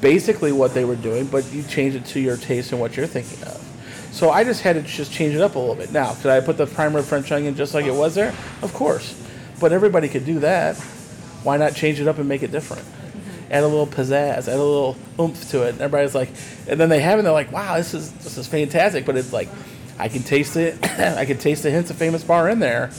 basically 0.00 0.52
what 0.52 0.74
they 0.74 0.84
were 0.84 0.96
doing, 0.96 1.26
but 1.26 1.50
you 1.52 1.62
change 1.62 1.94
it 1.94 2.04
to 2.06 2.20
your 2.20 2.36
taste 2.36 2.72
and 2.72 2.80
what 2.80 2.96
you're 2.96 3.06
thinking 3.06 3.42
of. 3.44 3.58
So 4.12 4.30
I 4.30 4.44
just 4.44 4.60
had 4.60 4.76
to 4.76 4.82
just 4.82 5.10
change 5.10 5.34
it 5.34 5.40
up 5.40 5.54
a 5.54 5.58
little 5.58 5.74
bit. 5.74 5.90
Now, 5.90 6.14
could 6.14 6.30
I 6.30 6.40
put 6.40 6.58
the 6.58 6.66
primer 6.66 7.02
French 7.02 7.32
onion 7.32 7.54
just 7.54 7.72
like 7.72 7.86
it 7.86 7.94
was 7.94 8.14
there? 8.14 8.34
Of 8.60 8.74
course, 8.74 9.20
but 9.58 9.72
everybody 9.72 10.08
could 10.08 10.26
do 10.26 10.40
that. 10.40 10.76
Why 11.42 11.56
not 11.56 11.74
change 11.74 11.98
it 11.98 12.06
up 12.06 12.18
and 12.18 12.28
make 12.28 12.42
it 12.42 12.52
different? 12.52 12.84
add 13.52 13.62
a 13.62 13.68
little 13.68 13.86
pizzazz, 13.86 14.48
add 14.48 14.54
a 14.54 14.56
little 14.56 14.96
oomph 15.20 15.50
to 15.50 15.62
it. 15.64 15.74
And 15.74 15.82
everybody's 15.82 16.14
like, 16.14 16.30
and 16.66 16.80
then 16.80 16.88
they 16.88 17.00
have 17.00 17.14
it, 17.14 17.18
and 17.18 17.26
they're 17.26 17.32
like, 17.32 17.52
wow, 17.52 17.76
this 17.76 17.94
is 17.94 18.10
this 18.12 18.38
is 18.38 18.48
fantastic. 18.48 19.04
But 19.04 19.16
it's 19.16 19.32
like, 19.32 19.48
I 19.98 20.08
can 20.08 20.22
taste 20.22 20.56
it, 20.56 20.78
I 20.98 21.24
can 21.24 21.38
taste 21.38 21.62
the 21.62 21.70
hints 21.70 21.90
of 21.90 21.96
Famous-Barr 21.96 22.48
in 22.48 22.58
there, 22.58 22.90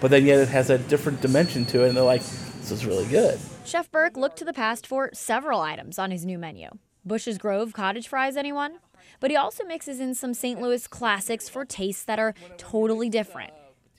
but 0.00 0.10
then 0.10 0.24
yet 0.24 0.40
it 0.40 0.48
has 0.48 0.70
a 0.70 0.78
different 0.78 1.20
dimension 1.20 1.64
to 1.66 1.84
it, 1.84 1.88
and 1.88 1.96
they're 1.96 2.04
like, 2.04 2.22
this 2.22 2.70
is 2.70 2.86
really 2.86 3.06
good. 3.06 3.38
Chef 3.64 3.90
Burke 3.90 4.16
looked 4.16 4.38
to 4.38 4.44
the 4.44 4.52
past 4.52 4.86
for 4.86 5.10
several 5.12 5.60
items 5.60 5.98
on 5.98 6.10
his 6.10 6.24
new 6.24 6.38
menu. 6.38 6.70
Busch's 7.06 7.38
Grove 7.38 7.72
cottage 7.72 8.08
fries, 8.08 8.36
anyone? 8.36 8.78
But 9.20 9.30
he 9.30 9.36
also 9.36 9.64
mixes 9.64 10.00
in 10.00 10.14
some 10.14 10.34
St. 10.34 10.60
Louis 10.60 10.86
classics 10.86 11.48
for 11.48 11.64
tastes 11.64 12.04
that 12.04 12.18
are 12.18 12.34
totally 12.56 13.08
different. 13.08 13.52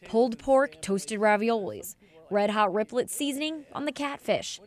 Pulled 0.08 0.39
pork, 0.39 0.82
toasted 0.82 1.19
raviolis, 1.19 1.95
red 2.30 2.49
hot 2.49 2.73
riplet 2.73 3.10
seasoning 3.10 3.65
on 3.73 3.86
the 3.86 3.91
catfish. 3.91 4.60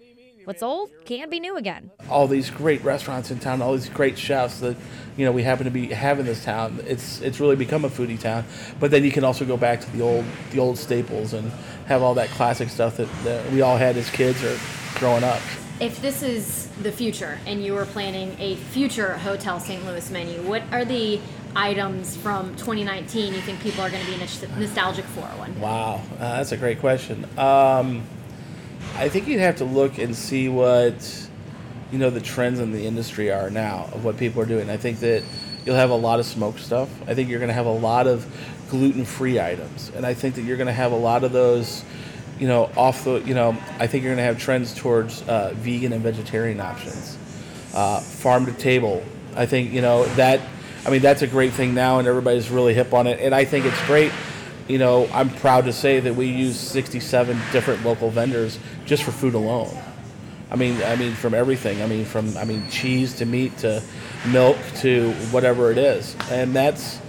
What's 0.44 0.62
old 0.62 0.90
can't 1.07 1.30
be 1.30 1.40
new 1.40 1.57
again. 1.57 1.90
All 2.11 2.26
these 2.26 2.50
great 2.50 2.85
restaurants 2.85 3.30
in 3.30 3.38
town, 3.38 3.62
all 3.62 3.72
these 3.72 3.88
great 3.88 4.18
chefs 4.18 4.61
that 4.61 4.76
you 5.16 5.24
know 5.24 5.33
we 5.33 5.42
happen 5.42 5.64
to 5.64 5.70
be 5.70 5.87
have 5.87 6.20
in 6.20 6.26
this 6.26 6.44
town. 6.44 6.80
It's 6.87 7.20
it's 7.22 7.40
really 7.40 7.57
become 7.57 7.85
a 7.85 7.88
foodie 7.88 8.20
town. 8.20 8.44
But 8.78 8.90
then 8.90 9.04
you 9.04 9.11
can 9.11 9.24
also 9.24 9.46
go 9.46 9.57
back 9.57 9.80
to 9.80 9.90
the 9.92 10.02
old 10.02 10.26
the 10.50 10.59
old 10.59 10.76
staples 10.76 11.33
and 11.33 11.50
have 11.87 12.02
all 12.02 12.14
that 12.14 12.28
classic 12.30 12.68
stuff 12.68 12.98
that, 12.98 13.09
that 13.24 13.50
we 13.52 13.62
all 13.62 13.78
had 13.78 13.96
as 13.96 14.11
kids 14.11 14.44
or 14.44 14.59
growing 14.98 15.24
up. 15.24 15.40
If 15.80 16.00
this 16.02 16.22
is 16.22 16.68
the 16.83 16.92
future 16.92 17.38
and 17.46 17.64
you 17.64 17.72
were 17.72 17.87
planning 17.87 18.37
a 18.38 18.57
future 18.57 19.16
Hotel 19.18 19.59
St. 19.59 19.85
Louis 19.85 20.09
menu, 20.11 20.42
what 20.42 20.62
are 20.72 20.85
the 20.85 21.20
items 21.57 22.16
from 22.16 22.54
2019 22.57 23.33
you 23.35 23.40
think 23.40 23.61
people 23.61 23.83
are 23.83 23.90
going 23.90 24.04
to 24.04 24.11
be 24.11 24.18
nostalgic 24.18 25.04
for? 25.07 25.22
One. 25.22 25.59
Wow, 25.61 25.94
uh, 25.94 26.37
that's 26.37 26.52
a 26.52 26.57
great 26.57 26.80
question. 26.80 27.26
Um, 27.38 28.02
I 28.97 29.09
think 29.09 29.27
you'd 29.27 29.40
have 29.40 29.57
to 29.57 29.64
look 29.64 29.99
and 29.99 30.14
see 30.14 30.49
what 30.49 31.29
you 31.90 31.99
know 31.99 32.11
the 32.11 32.20
trends 32.20 32.61
in 32.61 32.73
the 32.73 32.87
industry 32.87 33.31
are 33.31 33.51
now 33.51 33.88
of 33.92 34.05
what 34.05 34.16
people 34.16 34.42
are 34.42 34.47
doing. 34.47 34.70
I 34.70 34.77
think 34.77 35.01
that 35.01 35.23
you'll 35.64 35.77
have 35.77 35.90
a 35.90 35.97
lot 35.97 36.20
of 36.20 36.27
smoke 36.27 36.59
stuff. 36.59 36.88
I 37.09 37.14
think 37.14 37.29
you're 37.29 37.38
going 37.38 37.49
to 37.49 37.55
have 37.55 37.66
a 37.66 37.73
lot 37.73 38.07
of 38.07 38.27
gluten-free 38.70 39.40
items, 39.40 39.90
and 39.94 40.07
I 40.07 40.14
think 40.14 40.35
that 40.37 40.42
you're 40.42 40.57
going 40.57 40.66
to 40.66 40.73
have 40.73 40.92
a 40.92 40.97
lot 40.97 41.25
of 41.25 41.33
those. 41.33 41.85
You 42.38 42.49
know, 42.49 42.70
off 42.77 43.05
the. 43.05 43.20
You 43.20 43.35
know, 43.35 43.57
I 43.79 43.87
think 43.87 44.03
you're 44.03 44.14
going 44.14 44.25
to 44.25 44.25
have 44.25 44.38
trends 44.38 44.75
towards 44.75 45.23
uh, 45.23 45.53
vegan 45.55 45.92
and 45.92 46.03
vegetarian 46.03 46.61
options, 46.61 47.16
uh, 47.75 48.01
farm 48.01 48.47
to 48.47 48.53
table. 48.53 49.05
I 49.37 49.47
think 49.47 49.73
you 49.73 49.83
know 49.83 50.05
that 50.16 50.40
I 50.87 50.90
mean, 50.90 51.01
that's 51.01 51.23
a 51.23 51.27
great 51.27 51.53
thing 51.55 51.73
now, 51.75 51.99
and 51.99 52.07
everybody's 52.07 52.51
really 52.51 52.75
hip 52.75 52.92
on 52.92 53.07
it. 53.07 53.18
And 53.20 53.35
I 53.35 53.47
think 53.47 53.64
it's 53.64 53.87
great. 53.87 54.12
You 54.68 54.79
know, 54.79 55.09
I'm 55.12 55.29
proud 55.29 55.66
to 55.66 55.72
say 55.72 56.00
that 56.00 56.14
we 56.14 56.27
use 56.27 56.59
67 56.59 57.38
different 57.53 57.85
local 57.85 58.11
vendors 58.11 58.59
just 58.87 59.03
for 59.03 59.12
food 59.12 59.35
alone. 59.35 59.77
I 60.50 60.57
mean, 60.57 60.83
I 60.83 60.96
mean, 60.96 61.12
from 61.14 61.35
everything. 61.35 61.83
I 61.83 61.87
mean, 61.87 62.05
from 62.05 62.37
I 62.37 62.44
mean, 62.44 62.68
cheese 62.70 63.14
to 63.16 63.27
meat 63.27 63.59
to 63.59 63.83
milk 64.29 64.57
to 64.77 65.12
whatever 65.31 65.70
it 65.70 65.79
is, 65.79 66.16
and 66.31 66.55
that's 66.55 67.00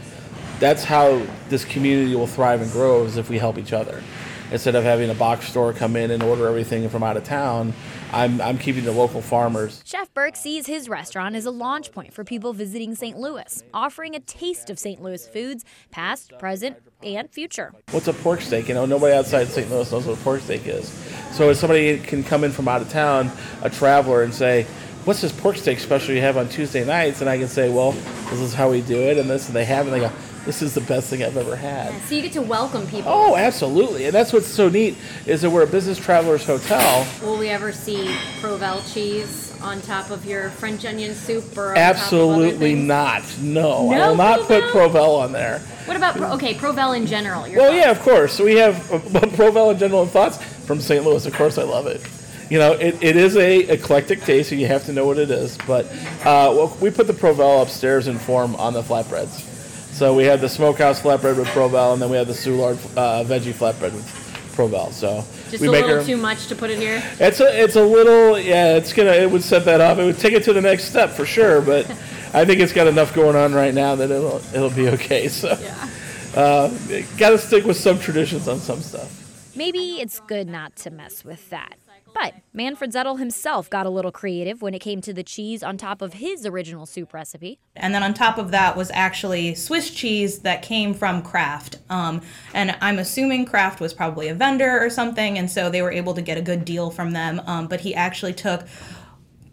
that's 0.60 0.84
how 0.84 1.22
this 1.50 1.63
community 1.65 2.15
will 2.15 2.28
thrive 2.28 2.62
and 2.62 2.72
grow 2.72 3.04
is 3.04 3.18
if 3.18 3.30
we 3.30 3.38
help 3.38 3.58
each 3.58 3.74
other. 3.74 4.02
Instead 4.51 4.75
of 4.75 4.84
having 4.84 5.10
a 5.10 5.13
box 5.15 5.47
store 5.47 5.73
come 5.73 5.95
in 5.95 6.12
and 6.12 6.21
order 6.21 6.47
everything 6.47 6.88
from 6.89 7.03
out 7.03 7.17
of 7.17 7.23
town, 7.23 7.73
I'm, 8.13 8.39
I'm 8.39 8.58
keeping 8.58 8.86
the 8.86 8.91
local 8.91 9.21
farmers. 9.21 9.81
Chef 9.86 10.13
Burke 10.13 10.36
sees 10.36 10.67
his 10.67 10.88
restaurant 10.88 11.36
as 11.36 11.45
a 11.45 11.51
launch 11.51 11.91
point 11.91 12.13
for 12.13 12.23
people 12.23 12.53
visiting 12.53 12.95
St. 12.95 13.17
Louis, 13.17 13.63
offering 13.73 14.15
a 14.15 14.19
taste 14.19 14.69
of 14.69 14.77
St. 14.77 15.01
Louis 15.01 15.27
foods, 15.27 15.65
past, 15.91 16.31
present, 16.39 16.77
and 17.03 17.29
future. 17.31 17.73
What's 17.91 18.08
a 18.08 18.13
pork 18.13 18.41
steak? 18.41 18.67
You 18.67 18.75
know, 18.75 18.86
nobody 18.86 19.13
outside 19.13 19.47
St. 19.47 19.69
Louis 19.69 19.91
knows 19.91 20.05
what 20.05 20.17
a 20.17 20.21
pork 20.21 20.41
steak 20.41 20.67
is. 20.67 20.89
So 21.31 21.49
if 21.49 21.58
somebody 21.58 21.97
can 21.99 22.23
come 22.23 22.43
in 22.43 22.51
from 22.51 22.67
out 22.67 22.81
of 22.81 22.89
town, 22.89 23.31
a 23.63 23.69
traveler, 23.69 24.23
and 24.23 24.34
say, 24.34 24.63
what's 25.05 25.21
this 25.21 25.31
pork 25.31 25.58
steak 25.58 25.79
special 25.79 26.13
you 26.13 26.21
have 26.21 26.38
on 26.38 26.49
Tuesday 26.49 26.86
nights? 26.86 27.21
And 27.21 27.29
I 27.29 27.38
can 27.38 27.47
say, 27.47 27.69
well, 27.69 27.91
this 27.91 28.39
is 28.39 28.53
how 28.53 28.69
we 28.69 28.81
do 28.81 28.99
it, 28.99 29.17
and 29.17 29.29
this, 29.29 29.47
and 29.47 29.55
they 29.55 29.65
have 29.65 29.88
it, 29.88 29.93
and 29.93 30.01
they 30.01 30.08
go, 30.08 30.13
this 30.45 30.62
is 30.62 30.73
the 30.73 30.81
best 30.81 31.10
thing 31.10 31.23
I've 31.23 31.38
ever 31.38 31.55
had. 31.55 31.91
Yeah, 31.91 31.99
so 32.01 32.15
you 32.15 32.21
get 32.21 32.34
to 32.34 32.41
welcome 32.41 32.86
people. 32.88 33.12
Oh, 33.12 33.36
absolutely. 33.36 34.05
And 34.05 34.13
that's 34.13 34.31
what's 34.31 34.47
so 34.47 34.69
neat 34.69 34.95
is 35.25 35.41
that 35.41 35.49
we're 35.49 35.63
a 35.63 35.67
business 35.67 35.97
travelers 35.97 36.45
hotel. 36.45 37.08
Will 37.21 37.38
we 37.38 37.49
ever 37.49 37.71
see 37.71 38.05
Provel 38.41 38.81
cheese 38.93 39.60
on 39.62 39.81
top 39.81 40.12
of 40.12 40.25
your 40.25 40.49
French 40.51 40.86
onion 40.86 41.15
soup 41.15 41.58
or 41.58 41.75
Absolutely 41.75 42.75
not. 42.75 43.23
No, 43.41 43.89
no, 43.89 43.91
I 43.91 44.08
will 44.10 44.15
not 44.15 44.41
Provel? 44.41 44.47
put 44.47 44.63
Provel 44.65 45.19
on 45.19 45.31
there. 45.31 45.60
What 45.86 45.97
about 45.97 46.19
okay, 46.36 46.53
Provel 46.53 46.95
in 46.95 47.08
general? 47.08 47.41
well, 47.41 47.71
thoughts? 47.71 47.75
yeah, 47.75 47.91
of 47.91 47.99
course. 48.01 48.39
We 48.39 48.55
have 48.55 48.75
uh, 48.91 48.99
Provel 49.36 49.71
in 49.71 49.79
general 49.79 50.05
thoughts 50.05 50.38
from 50.38 50.79
St. 50.79 51.03
Louis. 51.03 51.25
Of 51.25 51.34
course, 51.34 51.58
I 51.58 51.63
love 51.63 51.88
it 51.88 52.01
you 52.49 52.60
know, 52.60 52.73
it, 52.73 53.01
it 53.01 53.15
is 53.15 53.36
a 53.38 53.62
eclectic 53.62 54.21
taste, 54.21 54.51
and 54.51 54.62
you 54.62 54.67
have 54.67 54.86
to 54.86 54.93
know 54.93 55.05
what 55.05 55.17
it 55.17 55.31
is. 55.31 55.58
But 55.65 55.86
uh, 56.21 56.53
well, 56.53 56.77
we 56.79 56.91
put 56.91 57.08
the 57.08 57.13
Provel 57.13 57.63
upstairs 57.63 58.08
in 58.08 58.19
form 58.19 58.55
on 58.58 58.73
the 58.73 58.84
flatbreads. 58.84 59.55
So 59.95 60.13
we 60.13 60.25
had 60.25 60.41
the 60.41 60.49
smokehouse 60.49 61.01
flatbread 61.01 61.38
with 61.38 61.47
Provel, 61.47 61.93
and 61.93 62.01
then 62.01 62.10
we 62.10 62.17
had 62.17 62.27
the 62.27 62.34
Soulard 62.34 62.75
uh, 62.97 63.23
veggie 63.23 63.53
flatbread 63.53 63.93
with 63.93 64.05
Provel. 64.53 64.91
So 64.91 65.23
just 65.49 65.62
we 65.62 65.69
a 65.69 65.71
little 65.71 66.03
too 66.03 66.17
much 66.17 66.47
to 66.47 66.55
put 66.55 66.69
in 66.69 66.81
here. 66.81 67.01
It's 67.17 67.39
a 67.39 67.63
it's 67.63 67.77
a 67.77 67.81
little 67.81 68.38
yeah. 68.38 68.75
It's 68.75 68.91
gonna 68.91 69.13
it 69.13 69.31
would 69.31 69.41
set 69.41 69.63
that 69.63 69.79
up. 69.79 69.97
It 69.97 70.03
would 70.03 70.19
take 70.19 70.34
it 70.34 70.43
to 70.43 70.53
the 70.53 70.60
next 70.60 70.89
step 70.89 71.12
for 71.12 71.25
sure. 71.25 71.62
But 71.62 71.89
I 72.34 72.43
think 72.43 72.60
it's 72.60 72.73
got 72.73 72.88
enough 72.88 73.15
going 73.15 73.38
on 73.38 73.53
right 73.53 73.73
now 73.73 73.95
that 73.95 74.12
it'll 74.12 74.41
it'll 74.53 74.69
be 74.69 74.89
okay. 74.89 75.29
So 75.36 75.58
yeah. 75.62 75.89
uh, 76.36 76.77
got 77.17 77.29
to 77.29 77.38
stick 77.38 77.63
with 77.63 77.77
some 77.77 77.97
traditions 77.97 78.49
on 78.49 78.60
some 78.60 78.81
stuff. 78.81 79.55
Maybe 79.55 80.01
it's 80.01 80.19
good 80.27 80.49
not 80.49 80.75
to 80.77 80.91
mess 80.91 81.23
with 81.23 81.49
that. 81.51 81.77
But 82.15 82.34
Manfred 82.54 82.93
Zettel 82.93 83.19
himself 83.19 83.69
got 83.69 83.86
a 83.86 83.89
little 83.89 84.12
creative 84.12 84.62
when 84.62 84.73
it 84.73 84.80
came 84.80 85.01
to 85.01 85.12
the 85.12 85.21
cheese 85.21 85.62
on 85.62 85.75
top 85.75 86.01
of 86.01 86.13
his 86.13 86.45
original 86.45 86.86
soup 86.86 87.13
recipe. 87.13 87.60
And 87.75 87.93
then 87.93 88.04
on 88.04 88.13
top 88.13 88.38
of 88.38 88.51
that 88.51 88.78
was 88.78 88.89
actually 88.93 89.54
Swiss 89.54 89.91
cheese 89.91 90.39
that 90.39 90.62
came 90.62 90.93
from 90.93 91.21
Kraft. 91.21 91.78
Um, 91.89 92.21
and 92.54 92.78
I'm 92.80 92.99
assuming 92.99 93.45
Kraft 93.45 93.82
was 93.82 93.93
probably 93.93 94.30
a 94.30 94.34
vendor 94.34 94.80
or 94.82 94.89
something, 94.89 95.38
and 95.38 95.51
so 95.51 95.69
they 95.69 95.82
were 95.82 95.91
able 95.91 96.13
to 96.13 96.21
get 96.21 96.38
a 96.38 96.41
good 96.41 96.63
deal 96.63 96.89
from 96.89 97.12
them. 97.12 97.41
Um, 97.45 97.67
but 97.67 97.82
he 97.82 97.93
actually 97.93 98.34
took 98.34 98.65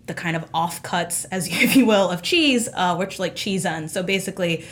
the 0.07 0.15
kind 0.15 0.37
of 0.37 0.49
offcuts, 0.53 1.27
as 1.33 1.49
if 1.51 1.75
you 1.75 1.85
will, 1.85 2.11
of 2.11 2.23
cheese, 2.23 2.69
uh, 2.75 2.95
which 2.95 3.19
like 3.19 3.35
cheese 3.35 3.67
ends. 3.67 3.93
So 3.93 4.05
basically, 4.05 4.65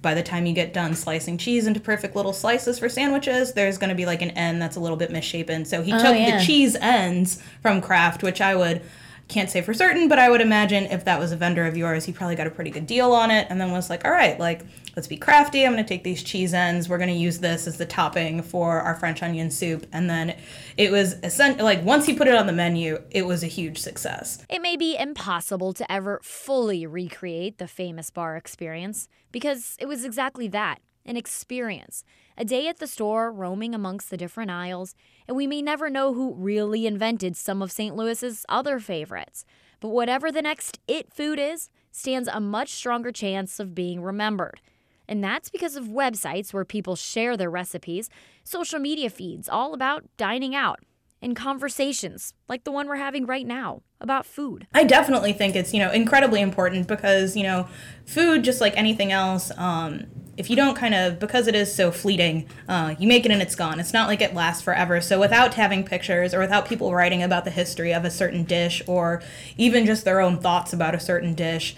by 0.00 0.14
the 0.14 0.22
time 0.22 0.46
you 0.46 0.52
get 0.52 0.72
done 0.72 0.94
slicing 0.94 1.38
cheese 1.38 1.66
into 1.66 1.80
perfect 1.80 2.14
little 2.14 2.32
slices 2.32 2.78
for 2.78 2.88
sandwiches, 2.88 3.52
there's 3.52 3.78
going 3.78 3.90
to 3.90 3.96
be 3.96 4.06
like 4.06 4.22
an 4.22 4.30
end 4.30 4.62
that's 4.62 4.76
a 4.76 4.80
little 4.80 4.96
bit 4.96 5.10
misshapen. 5.10 5.64
So 5.64 5.82
he 5.82 5.92
oh, 5.92 5.98
took 5.98 6.16
yeah. 6.16 6.38
the 6.38 6.44
cheese 6.44 6.76
ends 6.76 7.42
from 7.62 7.80
Kraft, 7.80 8.22
which 8.22 8.40
I 8.40 8.54
would 8.54 8.82
can't 9.28 9.50
say 9.50 9.60
for 9.60 9.74
certain, 9.74 10.08
but 10.08 10.18
I 10.18 10.30
would 10.30 10.40
imagine 10.40 10.84
if 10.84 11.04
that 11.04 11.20
was 11.20 11.32
a 11.32 11.36
vendor 11.36 11.66
of 11.66 11.76
yours, 11.76 12.04
he 12.04 12.12
probably 12.12 12.34
got 12.34 12.46
a 12.46 12.50
pretty 12.50 12.70
good 12.70 12.86
deal 12.86 13.12
on 13.12 13.30
it 13.30 13.46
and 13.50 13.60
then 13.60 13.70
was 13.70 13.90
like, 13.90 14.04
all 14.04 14.10
right, 14.10 14.38
like, 14.40 14.62
let's 14.98 15.06
be 15.06 15.16
crafty. 15.16 15.64
I'm 15.64 15.74
going 15.74 15.84
to 15.84 15.88
take 15.88 16.02
these 16.02 16.24
cheese 16.24 16.52
ends. 16.52 16.88
We're 16.88 16.98
going 16.98 17.08
to 17.08 17.14
use 17.14 17.38
this 17.38 17.68
as 17.68 17.76
the 17.76 17.86
topping 17.86 18.42
for 18.42 18.80
our 18.80 18.96
French 18.96 19.22
onion 19.22 19.48
soup. 19.48 19.86
And 19.92 20.10
then 20.10 20.34
it 20.76 20.90
was 20.90 21.12
essentially 21.22 21.62
like 21.62 21.84
once 21.84 22.04
he 22.04 22.14
put 22.14 22.26
it 22.26 22.34
on 22.34 22.48
the 22.48 22.52
menu, 22.52 23.00
it 23.12 23.24
was 23.24 23.44
a 23.44 23.46
huge 23.46 23.78
success. 23.78 24.44
It 24.50 24.60
may 24.60 24.76
be 24.76 24.96
impossible 24.96 25.72
to 25.74 25.90
ever 25.90 26.18
fully 26.24 26.84
recreate 26.84 27.58
the 27.58 27.68
Famous-Barr 27.68 28.36
experience 28.36 29.08
because 29.30 29.76
it 29.78 29.86
was 29.86 30.04
exactly 30.04 30.48
that 30.48 30.80
an 31.06 31.16
experience, 31.16 32.02
a 32.36 32.44
day 32.44 32.66
at 32.66 32.78
the 32.78 32.86
store 32.88 33.30
roaming 33.30 33.76
amongst 33.76 34.10
the 34.10 34.16
different 34.16 34.50
aisles, 34.50 34.96
and 35.28 35.36
we 35.36 35.46
may 35.46 35.62
never 35.62 35.88
know 35.88 36.12
who 36.12 36.34
really 36.34 36.86
invented 36.88 37.36
some 37.36 37.62
of 37.62 37.70
St. 37.70 37.94
Louis's 37.94 38.44
other 38.48 38.80
favorites. 38.80 39.44
But 39.78 39.88
whatever 39.88 40.32
the 40.32 40.42
next 40.42 40.80
it 40.88 41.14
food 41.14 41.38
is, 41.38 41.70
stands 41.92 42.28
a 42.28 42.40
much 42.40 42.70
stronger 42.72 43.12
chance 43.12 43.60
of 43.60 43.76
being 43.76 44.02
remembered. 44.02 44.60
And 45.08 45.24
that's 45.24 45.48
because 45.48 45.74
of 45.74 45.84
websites 45.84 46.52
where 46.52 46.64
people 46.64 46.94
share 46.94 47.36
their 47.36 47.50
recipes, 47.50 48.10
social 48.44 48.78
media 48.78 49.08
feeds 49.08 49.48
all 49.48 49.72
about 49.72 50.04
dining 50.16 50.54
out, 50.54 50.80
and 51.20 51.34
conversations 51.34 52.34
like 52.48 52.64
the 52.64 52.70
one 52.70 52.86
we're 52.86 52.96
having 52.96 53.26
right 53.26 53.46
now 53.46 53.82
about 54.00 54.24
food. 54.24 54.66
I 54.72 54.84
definitely 54.84 55.32
think 55.32 55.56
it's, 55.56 55.74
you 55.74 55.80
know, 55.80 55.90
incredibly 55.90 56.40
important 56.40 56.86
because, 56.86 57.36
you 57.36 57.42
know, 57.42 57.66
food, 58.06 58.44
just 58.44 58.60
like 58.60 58.76
anything 58.76 59.10
else, 59.10 59.50
um, 59.56 60.04
if 60.36 60.48
you 60.48 60.54
don't 60.54 60.76
kind 60.76 60.94
of, 60.94 61.18
because 61.18 61.48
it 61.48 61.56
is 61.56 61.74
so 61.74 61.90
fleeting, 61.90 62.48
uh, 62.68 62.94
you 63.00 63.08
make 63.08 63.24
it 63.24 63.32
and 63.32 63.42
it's 63.42 63.56
gone. 63.56 63.80
It's 63.80 63.92
not 63.92 64.06
like 64.06 64.20
it 64.20 64.34
lasts 64.34 64.62
forever. 64.62 65.00
So 65.00 65.18
without 65.18 65.54
having 65.54 65.84
pictures 65.84 66.32
or 66.32 66.38
without 66.38 66.68
people 66.68 66.94
writing 66.94 67.24
about 67.24 67.44
the 67.44 67.50
history 67.50 67.92
of 67.92 68.04
a 68.04 68.10
certain 68.10 68.44
dish 68.44 68.80
or 68.86 69.20
even 69.56 69.84
just 69.84 70.04
their 70.04 70.20
own 70.20 70.38
thoughts 70.38 70.72
about 70.72 70.94
a 70.94 71.00
certain 71.00 71.34
dish, 71.34 71.74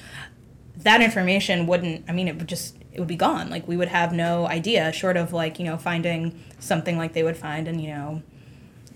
that 0.76 1.00
information 1.00 1.66
wouldn't, 1.66 2.04
I 2.06 2.12
mean, 2.12 2.28
it 2.28 2.36
would 2.36 2.48
just, 2.48 2.76
it 2.92 2.98
would 2.98 3.08
be 3.08 3.16
gone. 3.16 3.50
Like 3.50 3.68
we 3.68 3.76
would 3.76 3.88
have 3.88 4.12
no 4.12 4.46
idea, 4.46 4.92
short 4.92 5.16
of 5.16 5.32
like, 5.32 5.58
you 5.58 5.64
know, 5.64 5.76
finding 5.76 6.38
something 6.58 6.98
like 6.98 7.12
they 7.12 7.22
would 7.22 7.36
find 7.36 7.68
in, 7.68 7.78
you 7.78 7.90
know, 7.90 8.22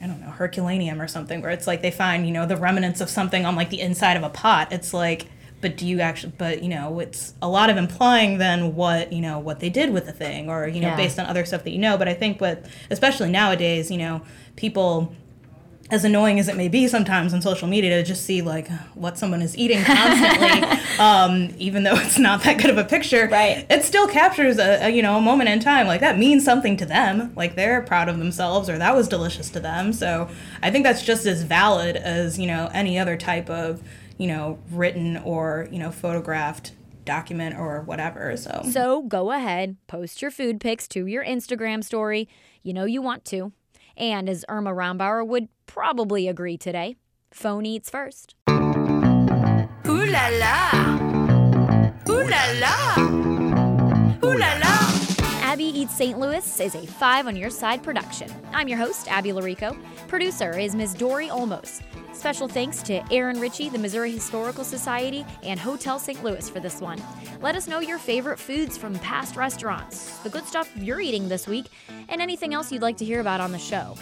I 0.02 0.06
don't 0.06 0.20
know, 0.20 0.30
Herculaneum 0.30 1.00
or 1.00 1.08
something, 1.08 1.40
where 1.40 1.50
it's 1.50 1.66
like 1.66 1.80
they 1.80 1.90
find, 1.90 2.26
you 2.26 2.32
know, 2.32 2.46
the 2.46 2.56
remnants 2.56 3.00
of 3.00 3.08
something 3.08 3.46
on 3.46 3.56
like 3.56 3.70
the 3.70 3.80
inside 3.80 4.16
of 4.16 4.22
a 4.22 4.28
pot. 4.28 4.72
It's 4.72 4.92
like, 4.92 5.28
but 5.60 5.78
do 5.78 5.86
you 5.86 6.00
actually, 6.00 6.34
but, 6.36 6.62
you 6.62 6.68
know, 6.68 6.98
it's 7.00 7.32
a 7.40 7.48
lot 7.48 7.70
of 7.70 7.78
implying 7.78 8.36
then 8.36 8.74
what, 8.74 9.12
you 9.12 9.22
know, 9.22 9.38
what 9.38 9.60
they 9.60 9.70
did 9.70 9.92
with 9.94 10.04
the 10.04 10.12
thing 10.12 10.50
or, 10.50 10.68
you 10.68 10.80
know, 10.80 10.88
yeah. 10.88 10.96
based 10.96 11.18
on 11.18 11.24
other 11.24 11.44
stuff 11.46 11.64
that 11.64 11.70
you 11.70 11.78
know. 11.78 11.96
But 11.96 12.06
I 12.06 12.12
think 12.14 12.40
what, 12.40 12.66
especially 12.90 13.30
nowadays, 13.30 13.90
you 13.90 13.96
know, 13.96 14.20
people 14.56 15.14
as 15.90 16.04
annoying 16.04 16.40
as 16.40 16.48
it 16.48 16.56
may 16.56 16.68
be 16.68 16.88
sometimes 16.88 17.34
on 17.34 17.42
social 17.42 17.68
media 17.68 17.90
to 17.90 18.02
just 18.02 18.24
see 18.24 18.40
like 18.40 18.68
what 18.94 19.18
someone 19.18 19.42
is 19.42 19.56
eating 19.56 19.82
constantly, 19.84 20.78
um, 20.98 21.54
even 21.58 21.82
though 21.82 21.94
it's 21.94 22.18
not 22.18 22.42
that 22.42 22.56
good 22.58 22.70
of 22.70 22.78
a 22.78 22.84
picture, 22.84 23.28
Right. 23.30 23.66
It 23.68 23.82
still 23.84 24.08
captures 24.08 24.58
a, 24.58 24.86
a 24.86 24.88
you 24.88 25.02
know 25.02 25.16
a 25.16 25.20
moment 25.20 25.50
in 25.50 25.60
time. 25.60 25.86
Like 25.86 26.00
that 26.00 26.18
means 26.18 26.44
something 26.44 26.76
to 26.78 26.86
them. 26.86 27.32
Like 27.36 27.54
they're 27.54 27.82
proud 27.82 28.08
of 28.08 28.18
themselves 28.18 28.70
or 28.70 28.78
that 28.78 28.94
was 28.94 29.08
delicious 29.08 29.50
to 29.50 29.60
them. 29.60 29.92
So 29.92 30.28
I 30.62 30.70
think 30.70 30.84
that's 30.84 31.02
just 31.02 31.26
as 31.26 31.42
valid 31.42 31.96
as 31.96 32.38
you 32.38 32.46
know 32.46 32.70
any 32.72 32.98
other 32.98 33.16
type 33.16 33.50
of 33.50 33.82
you 34.16 34.26
know 34.26 34.58
written 34.70 35.18
or 35.18 35.68
you 35.70 35.78
know 35.78 35.90
photographed 35.90 36.72
document 37.04 37.56
or 37.58 37.82
whatever. 37.82 38.36
So 38.36 38.62
So 38.70 39.02
go 39.02 39.32
ahead, 39.32 39.76
post 39.86 40.22
your 40.22 40.30
food 40.30 40.60
pics 40.60 40.88
to 40.88 41.06
your 41.06 41.24
Instagram 41.24 41.84
story. 41.84 42.28
You 42.62 42.72
know 42.72 42.84
you 42.84 43.02
want 43.02 43.24
to. 43.26 43.52
And 43.96 44.28
as 44.28 44.44
Irma 44.48 44.72
Rombauer 44.72 45.26
would 45.26 45.48
probably 45.66 46.28
agree 46.28 46.56
today, 46.56 46.96
phone 47.30 47.66
eats 47.66 47.90
first. 47.90 48.34
Ooh 48.48 50.06
la 50.06 50.28
la. 50.28 50.70
Ooh 52.08 52.28
la 52.28 52.52
la. 52.60 52.94
Ooh 54.24 54.36
la 54.38 54.54
la. 54.58 54.90
Abby 55.42 55.64
Eats 55.64 55.94
St. 55.94 56.18
Louis 56.18 56.60
is 56.60 56.74
a 56.74 56.84
five 56.86 57.26
on 57.28 57.36
your 57.36 57.50
side 57.50 57.82
production. 57.82 58.28
I'm 58.52 58.66
your 58.66 58.78
host, 58.78 59.06
Abby 59.08 59.30
Llorico. 59.30 59.76
Producer 60.08 60.58
is 60.58 60.74
Ms. 60.74 60.94
Dory 60.94 61.28
Olmos. 61.28 61.80
Special 62.14 62.48
thanks 62.48 62.82
to 62.84 63.02
Aaron 63.12 63.38
Ritchie, 63.38 63.68
the 63.68 63.78
Missouri 63.78 64.12
Historical 64.12 64.64
Society, 64.64 65.26
and 65.42 65.60
Hotel 65.60 65.98
St. 65.98 66.22
Louis 66.22 66.48
for 66.48 66.60
this 66.60 66.80
one. 66.80 67.02
Let 67.42 67.56
us 67.56 67.68
know 67.68 67.80
your 67.80 67.98
favorite 67.98 68.38
foods 68.38 68.78
from 68.78 68.94
past 69.00 69.36
restaurants, 69.36 70.18
the 70.18 70.30
good 70.30 70.46
stuff 70.46 70.70
you're 70.76 71.00
eating 71.00 71.28
this 71.28 71.46
week, 71.46 71.66
and 72.08 72.22
anything 72.22 72.54
else 72.54 72.72
you'd 72.72 72.82
like 72.82 72.96
to 72.98 73.04
hear 73.04 73.20
about 73.20 73.40
on 73.40 73.52
the 73.52 73.58
show. 73.58 73.94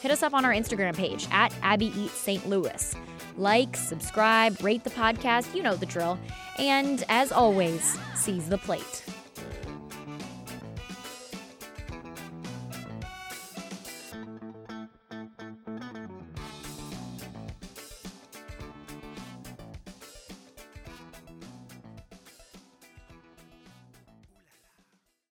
Hit 0.00 0.10
us 0.10 0.22
up 0.22 0.34
on 0.34 0.44
our 0.44 0.52
Instagram 0.52 0.96
page 0.96 1.28
at 1.30 1.52
Abby 1.62 1.92
Eats 1.96 2.14
St. 2.14 2.48
Louis. 2.48 2.94
Like, 3.36 3.76
subscribe, 3.76 4.62
rate 4.62 4.84
the 4.84 4.90
podcast, 4.90 5.54
you 5.54 5.62
know 5.62 5.76
the 5.76 5.86
drill. 5.86 6.18
And 6.58 7.04
as 7.08 7.32
always, 7.32 7.98
seize 8.14 8.48
the 8.48 8.58
plate. 8.58 9.04